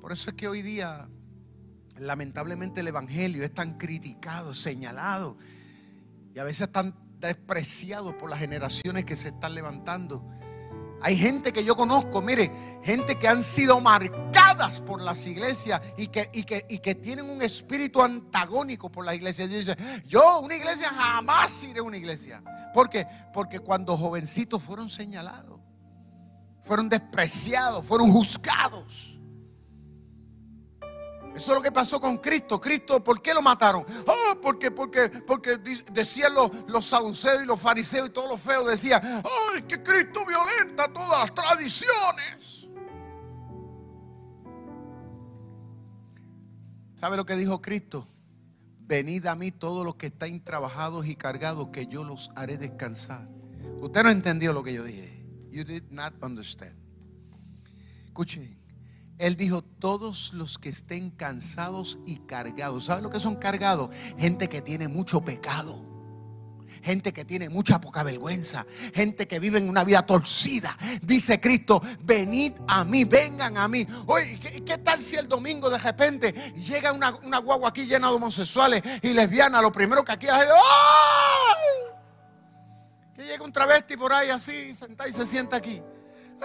[0.00, 1.08] Por eso es que hoy día
[1.98, 5.36] lamentablemente el Evangelio es tan criticado, señalado
[6.34, 10.28] y a veces tan despreciado por las generaciones que se están levantando.
[11.02, 12.50] Hay gente que yo conozco, mire,
[12.82, 17.28] gente que han sido marcadas por las iglesias y que, y que, y que tienen
[17.30, 19.50] un espíritu antagónico por las iglesias.
[19.50, 19.74] Yo,
[20.06, 22.42] yo una iglesia jamás iré a una iglesia.
[22.74, 23.06] ¿Por qué?
[23.32, 25.60] Porque cuando jovencitos fueron señalados,
[26.62, 29.09] fueron despreciados, fueron juzgados.
[31.34, 32.60] Eso es lo que pasó con Cristo.
[32.60, 33.84] Cristo, ¿por qué lo mataron?
[34.06, 35.56] Oh, porque, porque, porque
[35.92, 40.24] decían los, los saduceos y los fariseos y todos los feos decían, ay, que Cristo
[40.26, 42.66] violenta todas las tradiciones.
[46.96, 48.06] ¿Sabe lo que dijo Cristo?
[48.80, 53.26] Venid a mí todos los que están trabajados y cargados, que yo los haré descansar.
[53.80, 55.24] Usted no entendió lo que yo dije.
[55.50, 56.74] You did not understand.
[58.06, 58.59] Escuchen.
[59.20, 62.86] Él dijo, todos los que estén cansados y cargados.
[62.86, 63.90] ¿Saben lo que son cargados?
[64.18, 65.86] Gente que tiene mucho pecado.
[66.82, 68.64] Gente que tiene mucha poca vergüenza.
[68.94, 70.74] Gente que vive en una vida torcida.
[71.02, 73.86] Dice Cristo, venid a mí, vengan a mí.
[74.64, 79.12] ¿qué, tal si el domingo de repente llega una, guagua aquí llena de homosexuales y
[79.12, 79.60] lesbianas?
[79.60, 81.92] Lo primero que aquí hace, ¡ay!
[83.14, 85.82] Que llega un travesti por ahí así, sentado y se sienta aquí.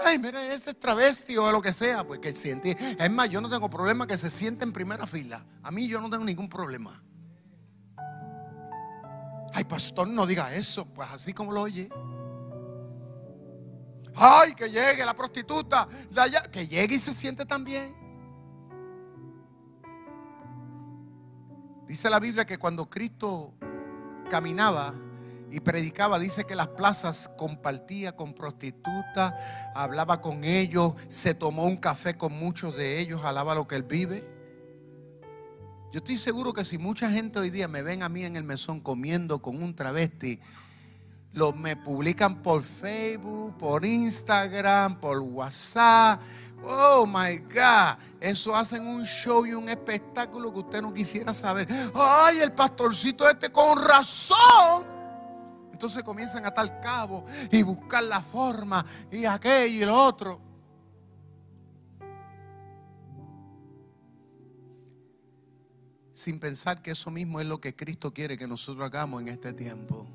[0.03, 2.75] Ay, mira, ese es travesti o lo que sea, pues que siente.
[2.99, 5.45] Es más, yo no tengo problema que se siente en primera fila.
[5.63, 7.01] A mí yo no tengo ningún problema.
[9.53, 10.85] Ay, pastor, no diga eso.
[10.93, 11.89] Pues así como lo oye.
[14.15, 15.87] Ay, que llegue la prostituta
[16.51, 17.95] que llegue y se siente también.
[21.87, 23.53] Dice la Biblia que cuando Cristo
[24.29, 24.93] caminaba,
[25.55, 29.33] y predicaba, dice que las plazas compartía con prostitutas,
[29.73, 33.83] hablaba con ellos, se tomó un café con muchos de ellos, alaba lo que él
[33.83, 34.27] vive.
[35.93, 38.43] Yo estoy seguro que si mucha gente hoy día me ven a mí en el
[38.43, 40.41] mesón comiendo con un travesti,
[41.31, 46.19] lo me publican por Facebook, por Instagram, por WhatsApp.
[46.65, 51.65] Oh my God, eso hacen un show y un espectáculo que usted no quisiera saber.
[51.93, 54.94] Ay, el pastorcito este con razón
[55.75, 60.39] entonces comienzan a tal cabo y buscar la forma y aquello y lo otro.
[66.13, 69.51] Sin pensar que eso mismo es lo que Cristo quiere que nosotros hagamos en este
[69.51, 70.07] tiempo.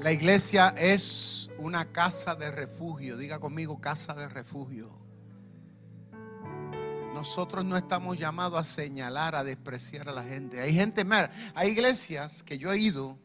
[0.00, 3.16] La iglesia es una casa de refugio.
[3.16, 5.01] Diga conmigo, casa de refugio.
[7.22, 10.60] Nosotros no estamos llamados a señalar, a despreciar a la gente.
[10.60, 13.16] Hay gente, mira, hay iglesias que yo he ido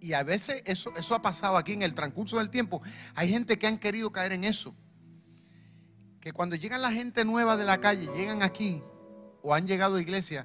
[0.00, 2.82] y a veces eso, eso ha pasado aquí en el transcurso del tiempo.
[3.14, 4.74] Hay gente que han querido caer en eso.
[6.20, 8.82] Que cuando llegan la gente nueva de la calle, llegan aquí
[9.42, 10.44] o han llegado a iglesia,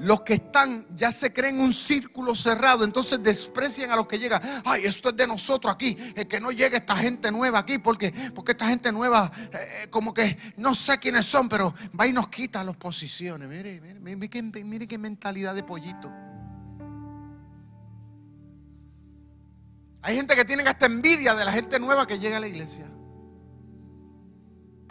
[0.00, 4.42] los que están ya se creen un círculo cerrado, entonces desprecian a los que llegan.
[4.64, 8.12] Ay, esto es de nosotros aquí, el que no llegue esta gente nueva aquí, porque,
[8.34, 12.12] porque esta gente nueva, eh, eh, como que no sé quiénes son, pero va y
[12.12, 13.48] nos quita las posiciones.
[13.48, 14.16] Mire, mire,
[14.64, 16.12] mire, qué, mentalidad de pollito.
[20.02, 22.86] Hay gente que tiene hasta envidia de la gente nueva que llega a la iglesia.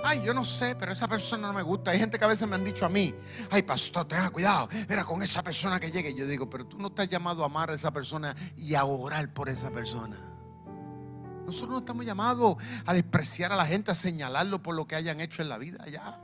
[0.03, 1.91] Ay, yo no sé, pero esa persona no me gusta.
[1.91, 3.13] Hay gente que a veces me han dicho a mí,
[3.51, 6.13] ay, pastor, tenga cuidado, mira con esa persona que llegue.
[6.13, 9.33] Yo digo, pero tú no estás llamado a amar a esa persona y a orar
[9.33, 10.17] por esa persona.
[11.45, 15.19] Nosotros no estamos llamados a despreciar a la gente, a señalarlo por lo que hayan
[15.21, 15.85] hecho en la vida.
[15.87, 16.19] Ya.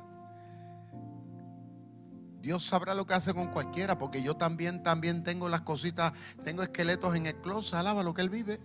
[2.42, 6.14] Dios sabrá lo que hace con cualquiera, porque yo también, también tengo las cositas,
[6.44, 8.62] tengo esqueletos en el closet, alaba lo que él vive.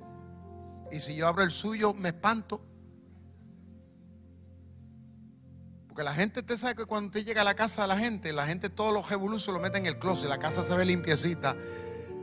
[0.92, 2.64] Y si yo abro el suyo, me espanto.
[5.92, 8.32] Porque la gente, usted sabe que cuando usted llega a la casa de la gente,
[8.32, 10.26] la gente todos los revoluciones lo mete en el closet.
[10.26, 11.54] La casa se ve limpiecita,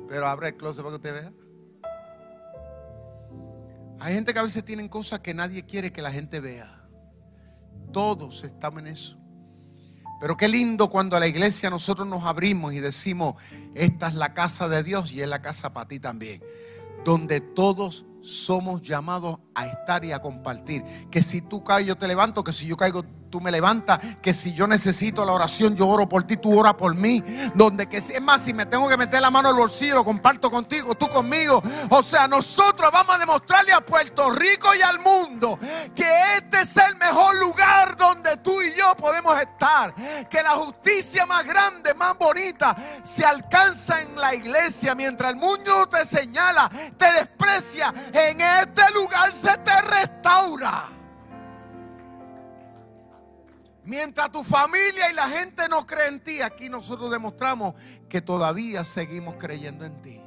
[0.08, 1.34] pero abre el closet para que usted vea.
[4.00, 6.84] Hay gente que a veces tienen cosas que nadie quiere que la gente vea.
[7.94, 9.20] Todos estamos en eso.
[10.20, 13.36] Pero qué lindo cuando a la iglesia nosotros nos abrimos y decimos,
[13.76, 16.42] esta es la casa de Dios y es la casa para ti también.
[17.06, 20.84] Donde todos somos llamados a estar y a compartir.
[21.12, 24.34] Que si tú caes, yo te levanto, que si yo caigo, tú me levantas, que
[24.34, 27.24] si yo necesito la oración, yo oro por ti, tú oras por mí.
[27.54, 30.50] Donde que es más, si me tengo que meter la mano al bolsillo, lo comparto
[30.50, 31.62] contigo, tú conmigo.
[31.90, 35.58] O sea, nosotros vamos a demostrarle a Puerto Rico y al mundo
[35.96, 36.06] que
[36.38, 39.94] este es el mejor lugar donde tú y yo podemos estar.
[40.30, 44.96] Que la justicia más grande, más bonita, se alcanza en la iglesia.
[44.96, 50.99] Mientras el mundo te señala, te desprecia, en este lugar se te restaura.
[53.86, 57.76] Mientras tu familia y la gente no cree en ti, aquí nosotros demostramos
[58.08, 60.22] que todavía seguimos creyendo en ti.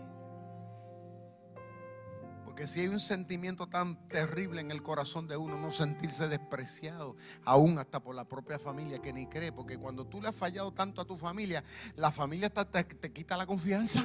[2.44, 7.16] Porque si hay un sentimiento tan terrible en el corazón de uno, no sentirse despreciado,
[7.44, 10.72] aún hasta por la propia familia que ni cree, porque cuando tú le has fallado
[10.72, 11.62] tanto a tu familia,
[11.96, 14.04] la familia te, te quita la confianza.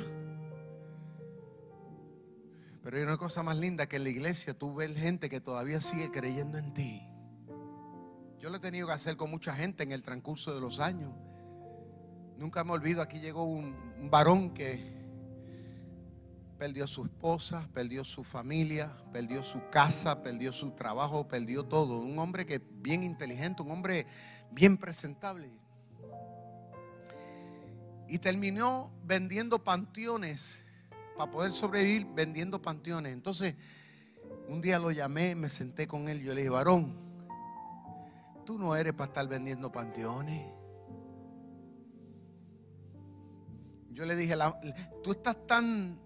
[2.84, 5.82] Pero hay una cosa más linda que en la iglesia tú ves gente que todavía
[5.82, 7.06] sigue creyendo en ti.
[8.39, 11.12] Yo lo he tenido que hacer con mucha gente en el transcurso de los años.
[12.38, 13.76] Nunca me olvido, aquí llegó un,
[14.12, 14.95] varón que
[16.60, 22.00] perdió su esposa, perdió su familia, perdió su casa, perdió su trabajo, perdió todo.
[22.00, 24.06] Un hombre que bien inteligente, un hombre
[24.52, 25.52] bien presentable.
[28.08, 30.63] Y terminó vendiendo panteones
[31.17, 33.13] para poder sobrevivir vendiendo panteones.
[33.13, 33.56] Entonces,
[34.47, 37.07] un día lo llamé, me senté con él, yo le dije, varón,
[38.48, 40.42] tú no eres para estar vendiendo panteones.
[43.92, 44.36] Yo le dije,
[45.04, 46.00] tú estás tan,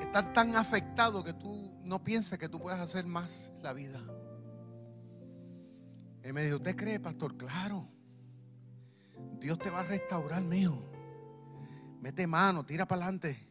[0.00, 4.00] estás tan afectado que tú no piensas que tú puedes hacer más la vida.
[6.22, 7.36] Él me dijo, ¿usted cree, pastor?
[7.36, 7.86] Claro.
[9.38, 10.78] Dios te va a restaurar, mío.
[12.00, 13.47] Mete mano, tira para adelante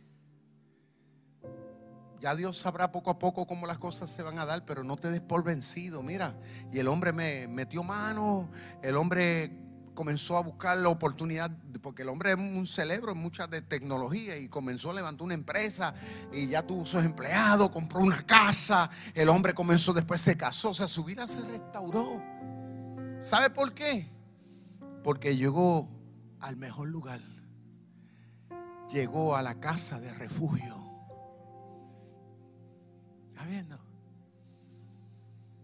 [2.19, 4.95] ya Dios sabrá poco a poco cómo las cosas se van a dar, pero no
[4.95, 6.01] te des por vencido.
[6.01, 6.35] Mira,
[6.71, 8.49] y el hombre me metió mano,
[8.81, 9.51] el hombre
[9.93, 11.51] comenzó a buscar la oportunidad,
[11.81, 15.33] porque el hombre es un cerebro en muchas de tecnología y comenzó a levantar una
[15.33, 15.93] empresa
[16.31, 20.73] y ya tuvo sus empleados, compró una casa, el hombre comenzó, después se casó, o
[20.73, 22.21] sea, su vida se restauró.
[23.21, 24.07] ¿Sabe por qué?
[25.03, 25.89] Porque llegó
[26.39, 27.19] al mejor lugar,
[28.91, 30.86] llegó a la casa de refugio
[33.45, 33.77] viendo?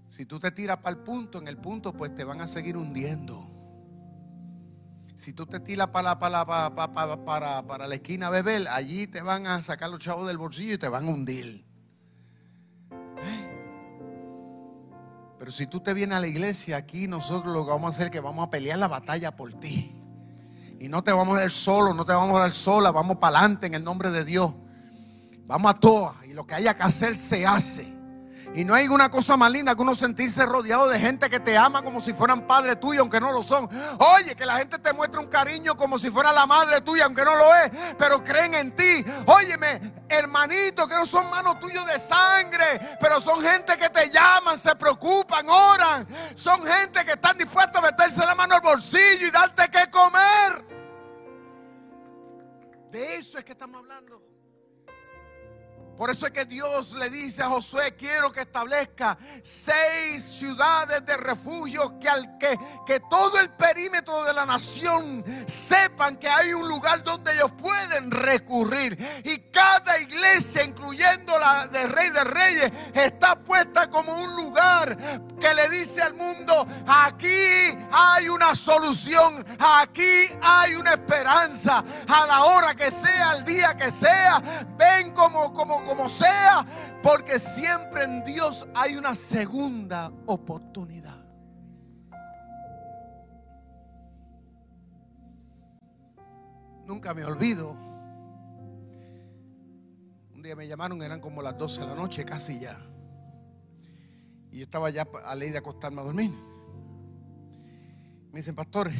[0.07, 2.77] Si tú te tiras para el punto, en el punto pues te van a seguir
[2.77, 3.49] hundiendo.
[5.15, 9.21] Si tú te tiras para, para, para, para, para la esquina a beber, allí te
[9.21, 11.65] van a sacar los chavos del bolsillo y te van a hundir.
[12.91, 13.53] ¿Eh?
[15.39, 18.05] Pero si tú te vienes a la iglesia, aquí nosotros lo que vamos a hacer
[18.05, 19.93] es que vamos a pelear la batalla por ti.
[20.80, 23.39] Y no te vamos a dar solo, no te vamos a dar sola, vamos para
[23.39, 24.53] adelante en el nombre de Dios.
[25.45, 27.93] Vamos a todas lo que haya que hacer se hace.
[28.55, 31.57] Y no hay una cosa más linda que uno sentirse rodeado de gente que te
[31.57, 33.67] ama como si fueran padre tuyo, aunque no lo son.
[33.97, 37.25] Oye, que la gente te muestra un cariño como si fuera la madre tuya, aunque
[37.25, 39.03] no lo es, pero creen en ti.
[39.25, 44.59] Óyeme, hermanito, que no son manos tuyos de sangre, pero son gente que te llaman,
[44.59, 46.07] se preocupan, oran.
[46.36, 50.73] Son gente que están dispuestos a meterse la mano al bolsillo y darte que comer.
[52.91, 54.32] De eso es que estamos hablando.
[55.97, 61.15] Por eso es que Dios le dice a Josué, quiero que establezca seis ciudades de
[61.17, 66.67] refugio que al que, que todo el perímetro de la nación sepan que hay un
[66.67, 68.97] lugar donde ellos pueden recurrir.
[69.23, 74.97] Y cada iglesia, incluyendo la de Rey de Reyes, está puesta como un lugar
[75.39, 81.83] que le dice al mundo, aquí hay una solución, aquí hay una esperanza.
[82.07, 84.41] A la hora que sea, al día que sea,
[84.77, 86.65] ven como, como como sea,
[87.01, 91.23] porque siempre en Dios hay una segunda oportunidad.
[96.86, 97.71] Nunca me olvido.
[100.34, 102.77] Un día me llamaron, eran como las 12 de la noche, casi ya.
[104.51, 106.31] Y yo estaba ya a ley de acostarme a dormir.
[108.31, 108.91] Me dicen, pastor,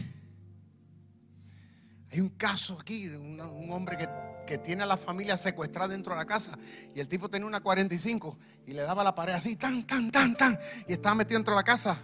[2.12, 4.08] hay un caso aquí de un hombre que
[4.46, 6.52] que tiene a la familia secuestrada dentro de la casa.
[6.94, 10.36] Y el tipo tenía una 45 y le daba la pared así, tan, tan, tan,
[10.36, 10.58] tan.
[10.88, 11.98] Y estaba metido dentro de la casa.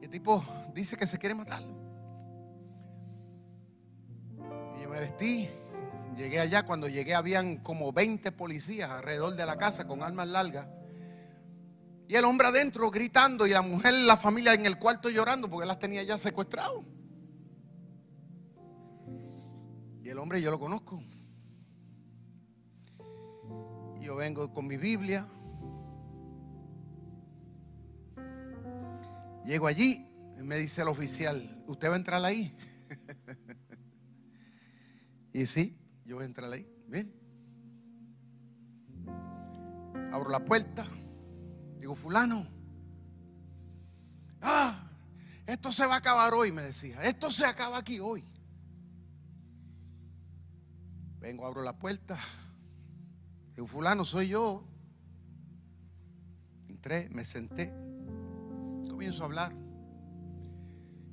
[0.00, 0.44] Y el tipo
[0.74, 1.62] dice que se quiere matar.
[4.76, 5.48] Y yo me vestí.
[6.16, 6.64] Llegué allá.
[6.64, 10.66] Cuando llegué habían como 20 policías alrededor de la casa con armas largas.
[12.08, 15.66] Y el hombre adentro gritando y la mujer, la familia en el cuarto llorando porque
[15.66, 16.82] las tenía ya secuestrado.
[20.02, 21.02] Y el hombre yo lo conozco
[24.00, 25.26] yo vengo con mi Biblia.
[29.44, 30.06] Llego allí
[30.38, 32.56] y me dice el oficial, ¿usted va a entrar ahí?
[35.32, 36.66] y sí, yo voy a entrar ahí.
[36.86, 37.14] Bien.
[40.12, 40.86] Abro la puerta.
[41.78, 42.46] Digo, fulano.
[44.40, 44.90] Ah,
[45.46, 47.02] esto se va a acabar hoy, me decía.
[47.02, 48.24] Esto se acaba aquí hoy.
[51.20, 52.18] Vengo, abro la puerta
[53.60, 54.64] un fulano soy yo.
[56.68, 57.72] Entré, me senté,
[58.88, 59.52] comienzo a hablar.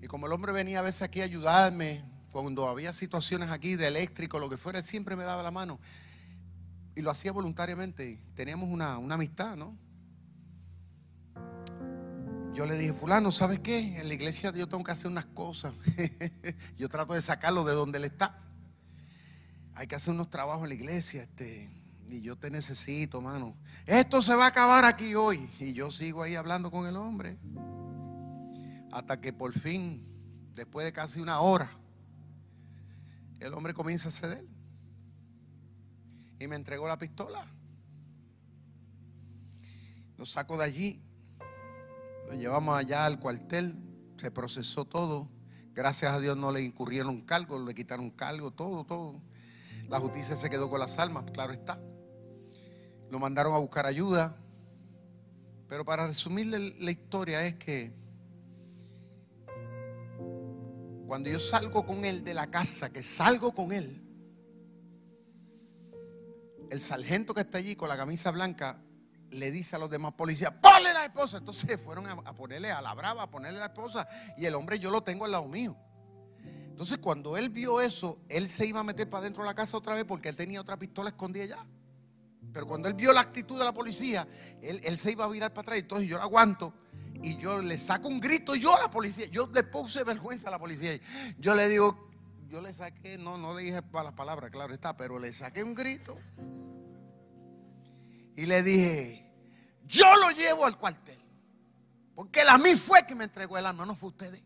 [0.01, 3.87] Y como el hombre venía a veces aquí a ayudarme, cuando había situaciones aquí de
[3.87, 5.79] eléctrico, lo que fuera, él siempre me daba la mano.
[6.95, 8.21] Y lo hacía voluntariamente.
[8.35, 9.75] Teníamos una, una amistad, ¿no?
[12.53, 13.99] Yo le dije, fulano, ¿sabes qué?
[13.99, 15.73] En la iglesia yo tengo que hacer unas cosas.
[16.77, 18.37] yo trato de sacarlo de donde él está.
[19.73, 21.23] Hay que hacer unos trabajos en la iglesia.
[21.23, 21.69] Este,
[22.09, 23.55] y yo te necesito, mano.
[23.85, 25.49] Esto se va a acabar aquí hoy.
[25.59, 27.37] Y yo sigo ahí hablando con el hombre.
[28.91, 30.05] Hasta que por fin,
[30.53, 31.69] después de casi una hora,
[33.39, 34.45] el hombre comienza a ceder.
[36.39, 37.45] Y me entregó la pistola.
[40.17, 41.01] Lo saco de allí.
[42.27, 43.75] Lo llevamos allá al cuartel.
[44.17, 45.29] Se procesó todo.
[45.73, 49.21] Gracias a Dios no le incurrieron cargos, le quitaron cargo, todo, todo.
[49.89, 51.79] La justicia se quedó con las almas, claro está.
[53.09, 54.35] Lo mandaron a buscar ayuda.
[55.67, 57.93] Pero para resumirle la historia es que
[61.07, 64.01] cuando yo salgo con él de la casa, que salgo con él,
[66.69, 68.81] el sargento que está allí con la camisa blanca
[69.31, 71.37] le dice a los demás policías, ponle la esposa.
[71.37, 74.07] Entonces fueron a, ponerle a la brava, a ponerle la esposa.
[74.37, 75.75] Y el hombre yo lo tengo al lado mío.
[76.69, 79.77] Entonces cuando él vio eso, él se iba a meter para dentro de la casa
[79.77, 81.65] otra vez porque él tenía otra pistola escondida allá.
[82.55, 84.25] Pero cuando él vio la actitud de la policía,
[84.61, 85.79] él, se iba a virar para atrás.
[85.79, 86.73] Entonces yo lo aguanto
[87.21, 88.55] y yo le saco un grito.
[88.55, 90.97] Yo a la policía, yo le puse vergüenza a la policía.
[91.37, 92.09] Yo le digo,
[92.47, 95.63] yo le saqué, no, no le dije para las palabras, claro está, pero le saqué
[95.63, 96.17] un grito.
[98.37, 99.29] Y le dije,
[99.85, 101.19] yo lo llevo al cuartel.
[102.15, 104.41] Porque él a mí fue que me entregó el arma, no fue ustedes.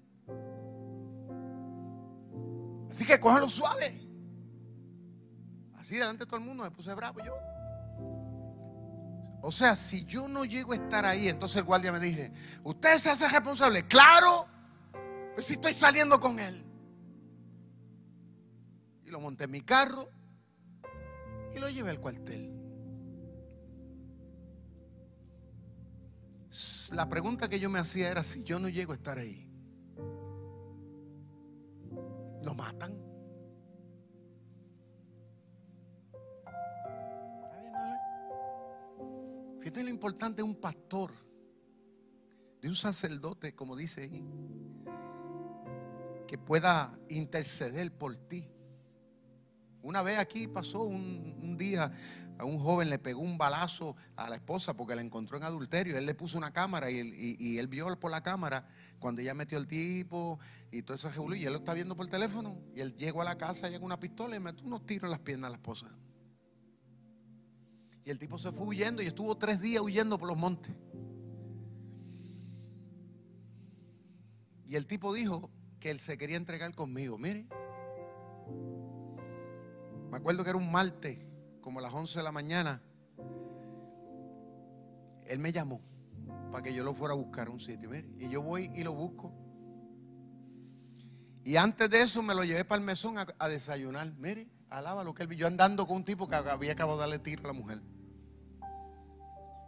[2.89, 4.01] Así que cógelo suave.
[5.76, 7.49] Así delante de todo el mundo me puse bravo yo.
[9.41, 12.31] O sea, si yo no llego a estar ahí, entonces el guardia me dice,
[12.63, 13.85] ¿usted se hace responsable?
[13.85, 14.47] Claro,
[15.33, 16.65] pues si estoy saliendo con él.
[19.05, 20.09] Y lo monté en mi carro
[21.55, 22.55] y lo llevé al cuartel.
[26.91, 29.49] La pregunta que yo me hacía era si yo no llego a estar ahí,
[32.41, 33.09] ¿lo matan?
[39.60, 41.12] Fíjate lo importante de un pastor,
[42.62, 44.24] de un sacerdote, como dice ahí,
[46.28, 48.47] que pueda interceder por ti.
[49.82, 51.91] Una vez aquí pasó un, día,
[52.38, 55.97] a un joven le pegó un balazo a la esposa porque la encontró en adulterio.
[55.97, 58.66] Él le puso una cámara y, él vio por la cámara
[58.97, 60.39] cuando ella metió el tipo
[60.72, 62.62] y todo ese y él lo está viendo por teléfono.
[62.76, 65.20] Y él llegó a la casa, llega una pistola y metió unos tiros en las
[65.20, 65.88] piernas a la esposa.
[68.10, 70.74] Y el tipo se fue huyendo y estuvo tres días huyendo por los montes.
[74.66, 77.20] Y el tipo dijo que él se quería entregar conmigo.
[77.20, 77.47] Mire,
[80.10, 81.20] me acuerdo que era un martes,
[81.62, 82.82] como a las 11 de la mañana.
[85.28, 85.80] Él me llamó
[86.51, 87.91] para que yo lo fuera a buscar a un sitio.
[87.91, 89.32] Mire, y yo voy y lo busco.
[91.43, 94.12] Y antes de eso me lo llevé para el mesón a, desayunar.
[94.18, 95.38] Mire, alaba lo que él vio.
[95.38, 97.84] Yo andando con un tipo que había acabado de darle tiro a la mujer.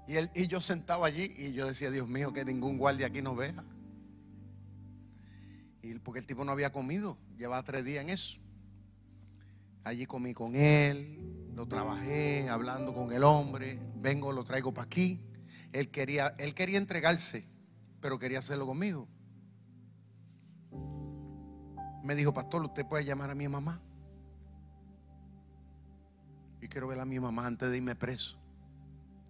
[0.07, 3.21] Y, él, y yo sentado allí y yo decía, Dios mío, que ningún guardia aquí
[3.21, 3.63] nos vea.
[5.83, 8.39] Y porque el tipo no había comido, llevaba tres días en eso.
[9.83, 15.19] Allí comí con él, lo trabajé, hablando con el hombre, vengo, lo traigo para aquí.
[15.71, 17.43] Él quería, él quería entregarse,
[17.99, 19.07] pero quería hacerlo conmigo.
[22.03, 23.81] Me dijo, pastor, usted puede llamar a mi mamá.
[26.61, 28.40] Y quiero ver a mi mamá antes de irme preso.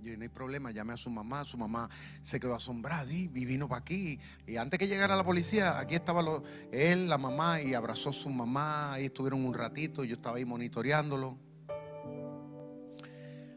[0.02, 1.88] Yo no hay problema, llamé a su mamá, su mamá
[2.24, 4.20] se quedó asombrada y vino para aquí.
[4.47, 6.24] Y antes que llegara la policía, aquí estaba
[6.72, 10.45] él, la mamá, y abrazó a su mamá, ahí estuvieron un ratito, yo estaba ahí
[10.45, 11.38] monitoreándolo.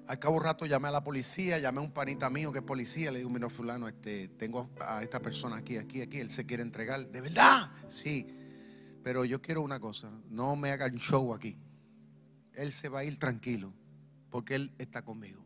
[0.07, 2.65] Al cabo de rato llamé a la policía, llamé a un panita mío que es
[2.65, 6.45] policía, le digo, mira fulano, este, tengo a esta persona aquí, aquí, aquí, él se
[6.45, 7.07] quiere entregar.
[7.09, 7.71] ¿De verdad?
[7.89, 8.29] Sí.
[9.03, 11.57] Pero yo quiero una cosa, no me hagan show aquí.
[12.53, 13.73] Él se va a ir tranquilo,
[14.31, 15.44] porque él está conmigo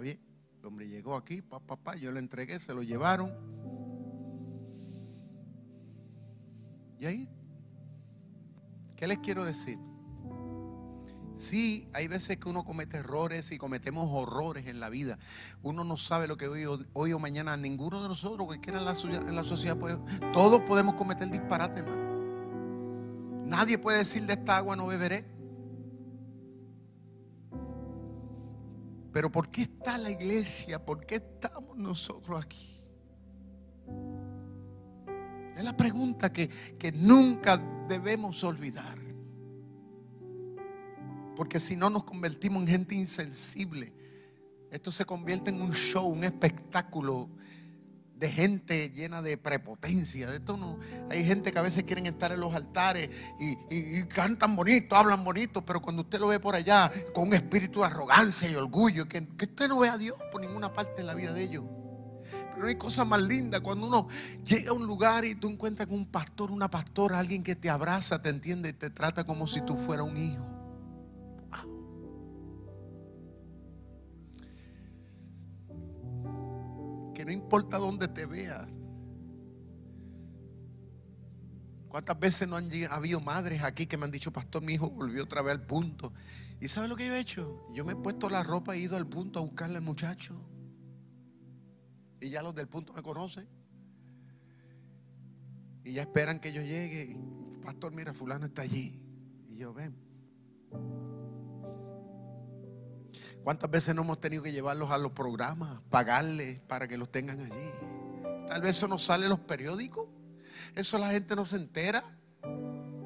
[0.00, 0.20] bien.
[0.60, 3.32] El hombre llegó aquí, papá, papá, yo le entregué, se lo llevaron.
[6.98, 7.28] Y ahí,
[8.96, 9.78] ¿qué les quiero decir?
[11.36, 15.18] Sí, hay veces que uno comete errores y cometemos horrores en la vida.
[15.62, 19.34] Uno no sabe lo que hoy, o mañana ninguno de nosotros, cualquiera en la, en
[19.34, 19.76] la sociedad,
[20.32, 22.04] todos podemos cometer disparate, hermano.
[23.46, 25.33] Nadie puede decir de esta agua no beberé.
[29.14, 30.84] Pero ¿por qué está la iglesia?
[30.84, 32.84] ¿Por qué estamos nosotros aquí?
[35.56, 37.56] Es la pregunta que, que nunca
[37.88, 38.98] debemos olvidar.
[41.36, 43.92] Porque si no nos convertimos en gente insensible,
[44.72, 47.30] esto se convierte en un show, un espectáculo
[48.24, 50.30] de gente llena de prepotencia.
[50.30, 50.78] De esto no,
[51.10, 55.62] hay gente que a veces quieren estar en los altares y, cantan bonito, hablan bonito,
[55.62, 59.28] pero cuando usted lo ve por allá con un espíritu de arrogancia y orgullo, que,
[59.36, 61.64] que usted no ve a Dios por ninguna parte en la vida de ellos.
[62.30, 64.08] Pero no hay cosa más linda cuando uno
[64.42, 67.68] llega a un lugar y tú encuentras con un pastor, una pastora, alguien que te
[67.68, 70.53] abraza, te entiende y te trata como si tú fueras un hijo.
[77.24, 78.68] No importa dónde te veas.
[81.88, 85.22] ¿Cuántas veces no han habido madres aquí que me han dicho, pastor, mi hijo volvió
[85.22, 86.12] otra vez al punto?
[86.60, 87.68] ¿Y sabe lo que yo he hecho?
[87.72, 90.34] Yo me he puesto la ropa e he ido al punto a buscarle al muchacho.
[92.20, 93.46] Y ya los del punto me conocen.
[95.84, 97.16] Y ya esperan que yo llegue.
[97.62, 99.00] Pastor, mira, fulano está allí.
[99.48, 99.94] Y yo, ven.
[103.44, 107.38] ¿Cuántas veces no hemos tenido que llevarlos a los programas, pagarles para que los tengan
[107.40, 107.70] allí?
[108.48, 110.08] Tal vez eso no sale en los periódicos,
[110.74, 112.02] eso la gente no se entera,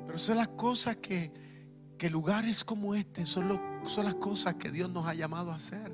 [0.06, 1.32] pero son las cosas que,
[1.98, 5.90] que lugares como este son, son las cosas que Dios nos ha llamado a hacer.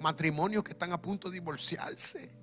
[0.00, 2.34] Matrimonios que están a punto de divorciarse.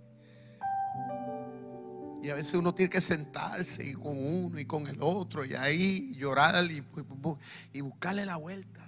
[2.24, 5.54] Y a veces uno tiene que sentarse y con uno y con el otro y
[5.56, 6.82] ahí llorar y,
[7.74, 8.80] y buscarle la vuelta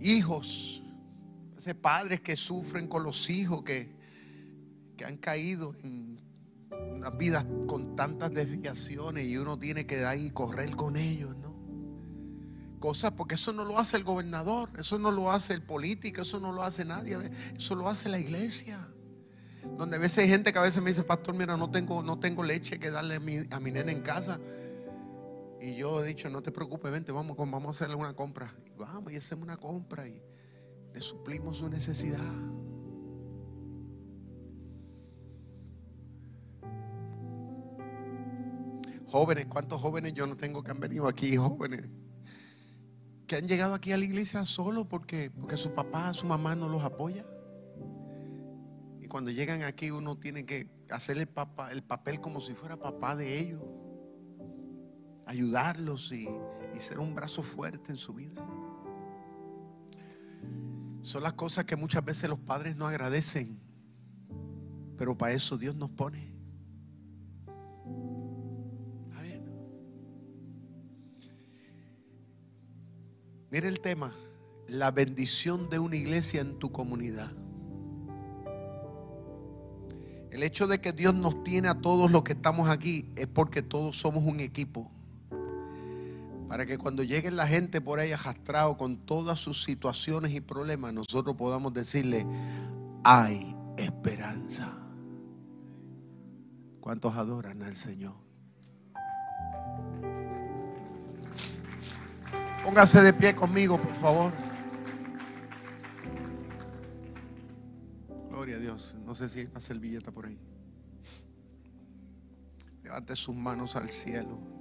[0.00, 0.82] hijos,
[1.56, 3.90] ese padres que sufren con los hijos que,
[4.96, 6.20] que han caído en
[6.94, 11.50] una vida con tantas desviaciones y uno tiene que ahí correr con ellos, ¿no?
[12.78, 16.40] Cosas, porque eso no lo hace el gobernador, eso no lo hace el político, eso
[16.40, 17.18] no lo hace nadie,
[17.54, 18.88] eso lo hace la iglesia.
[19.76, 22.18] Donde a veces hay gente que a veces me dice, pastor, mira, no tengo, no
[22.18, 24.40] tengo leche que darle a mi, a mi nena en casa.
[25.60, 28.54] Y yo he dicho, no te preocupes, vente, vamos, vamos a hacerle una compra.
[28.66, 30.22] Y vamos y hacemos una compra y
[30.92, 32.20] le suplimos su necesidad.
[39.06, 41.36] Jóvenes, ¿cuántos jóvenes yo no tengo que han venido aquí?
[41.36, 41.88] Jóvenes
[43.30, 46.68] que han llegado aquí a la iglesia solo porque, porque su papá, su mamá no
[46.68, 47.24] los apoya.
[49.00, 53.14] Y cuando llegan aquí uno tiene que hacerle papá, el papel como si fuera papá
[53.14, 53.62] de ellos.
[55.30, 56.28] Ayudarlos y,
[56.74, 58.42] y ser un brazo fuerte en su vida.
[61.02, 63.60] Son las cosas que muchas veces los padres no agradecen.
[64.98, 66.30] Pero para eso Dios nos pone.
[73.50, 74.12] Mire el tema,
[74.68, 77.32] la bendición de una iglesia en tu comunidad.
[80.30, 83.62] El hecho de que Dios nos tiene a todos los que estamos aquí es porque
[83.62, 84.88] todos somos un equipo.
[86.50, 90.92] Para que cuando llegue la gente por ahí arrastrado con todas sus situaciones y problemas,
[90.92, 92.26] nosotros podamos decirle,
[93.04, 94.76] hay esperanza.
[96.80, 98.16] ¿Cuántos adoran al Señor?
[102.64, 104.32] Póngase de pie conmigo, por favor.
[108.28, 108.96] Gloria a Dios.
[109.06, 110.36] No sé si hay una servilleta por ahí.
[112.82, 114.59] Levante sus manos al cielo.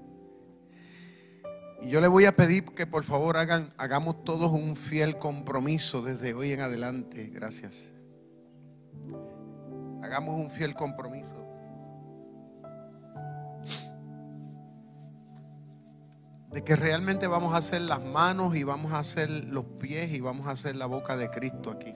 [1.82, 6.01] Y yo le voy a pedir que por favor hagan, hagamos todos un fiel compromiso
[6.01, 7.27] desde hoy en adelante.
[7.34, 7.89] Gracias.
[10.01, 11.39] Hagamos un fiel compromiso.
[16.51, 20.19] de que realmente vamos a hacer las manos y vamos a hacer los pies y
[20.19, 21.95] vamos a hacer la boca de Cristo aquí.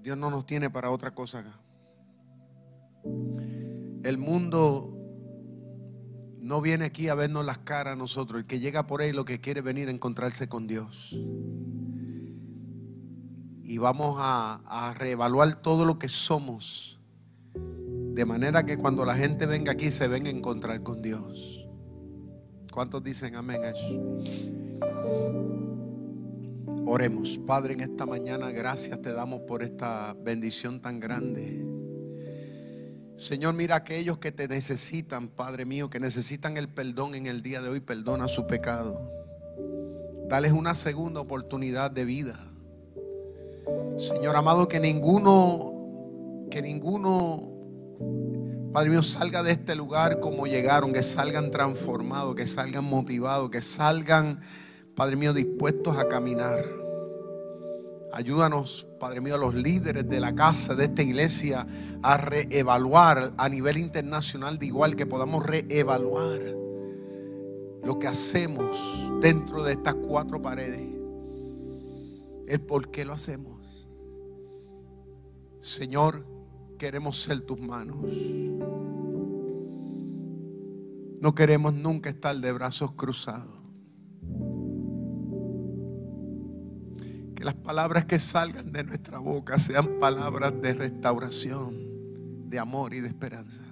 [0.00, 1.60] Dios no nos tiene para otra cosa acá.
[4.02, 4.95] El mundo
[6.46, 8.40] no viene aquí a vernos las caras a nosotros.
[8.40, 11.10] El que llega por ahí lo que quiere venir a encontrarse con Dios.
[13.64, 17.00] Y vamos a, a reevaluar todo lo que somos
[17.54, 21.66] de manera que cuando la gente venga aquí se venga a encontrar con Dios.
[22.70, 24.16] ¿Cuántos dicen amén a eso?
[26.86, 27.38] Oremos.
[27.38, 31.75] Padre, en esta mañana gracias te damos por esta bendición tan grande.
[33.16, 37.62] Señor, mira aquellos que te necesitan, Padre mío, que necesitan el perdón en el día
[37.62, 39.10] de hoy, perdona su pecado.
[40.28, 42.38] Dales una segunda oportunidad de vida.
[43.96, 47.56] Señor amado, que ninguno, que ninguno
[48.76, 53.62] Padre mío, salga de este lugar como llegaron, que salgan transformados, que salgan motivados, que
[53.62, 54.42] salgan,
[54.94, 56.62] Padre mío, dispuestos a caminar.
[58.12, 61.66] Ayúdanos, Padre mío, a los líderes de la casa, de esta iglesia,
[62.02, 66.40] a reevaluar a nivel internacional de igual, que podamos reevaluar
[67.82, 68.76] lo que hacemos
[69.20, 70.88] dentro de estas cuatro paredes.
[72.46, 73.86] El por qué lo hacemos.
[75.60, 76.24] Señor,
[76.78, 77.98] queremos ser tus manos.
[81.20, 83.55] No queremos nunca estar de brazos cruzados.
[87.46, 93.06] Las palabras que salgan de nuestra boca sean palabras de restauración, de amor y de
[93.06, 93.62] esperanza.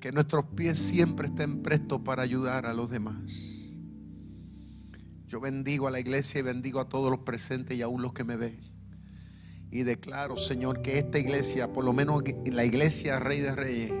[0.00, 3.68] Que nuestros pies siempre estén prestos para ayudar a los demás.
[5.26, 8.24] Yo bendigo a la iglesia y bendigo a todos los presentes y aún los que
[8.24, 8.58] me ven.
[9.70, 13.92] Y declaro, Señor, que esta iglesia, por lo menos la iglesia Rey de Reyes,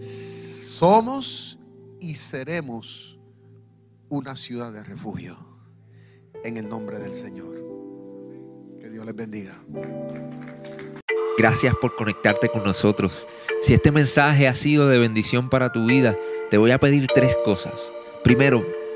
[0.00, 1.58] somos
[2.00, 3.18] y seremos
[4.08, 5.53] una ciudad de refugio.
[6.44, 7.54] En el nombre del Señor.
[8.78, 9.54] Que Dios les bendiga.
[11.38, 13.26] Gracias por conectarte con nosotros.
[13.62, 16.16] Si este mensaje ha sido de bendición para tu vida,
[16.50, 17.90] te voy a pedir tres cosas.
[18.22, 18.62] Primero,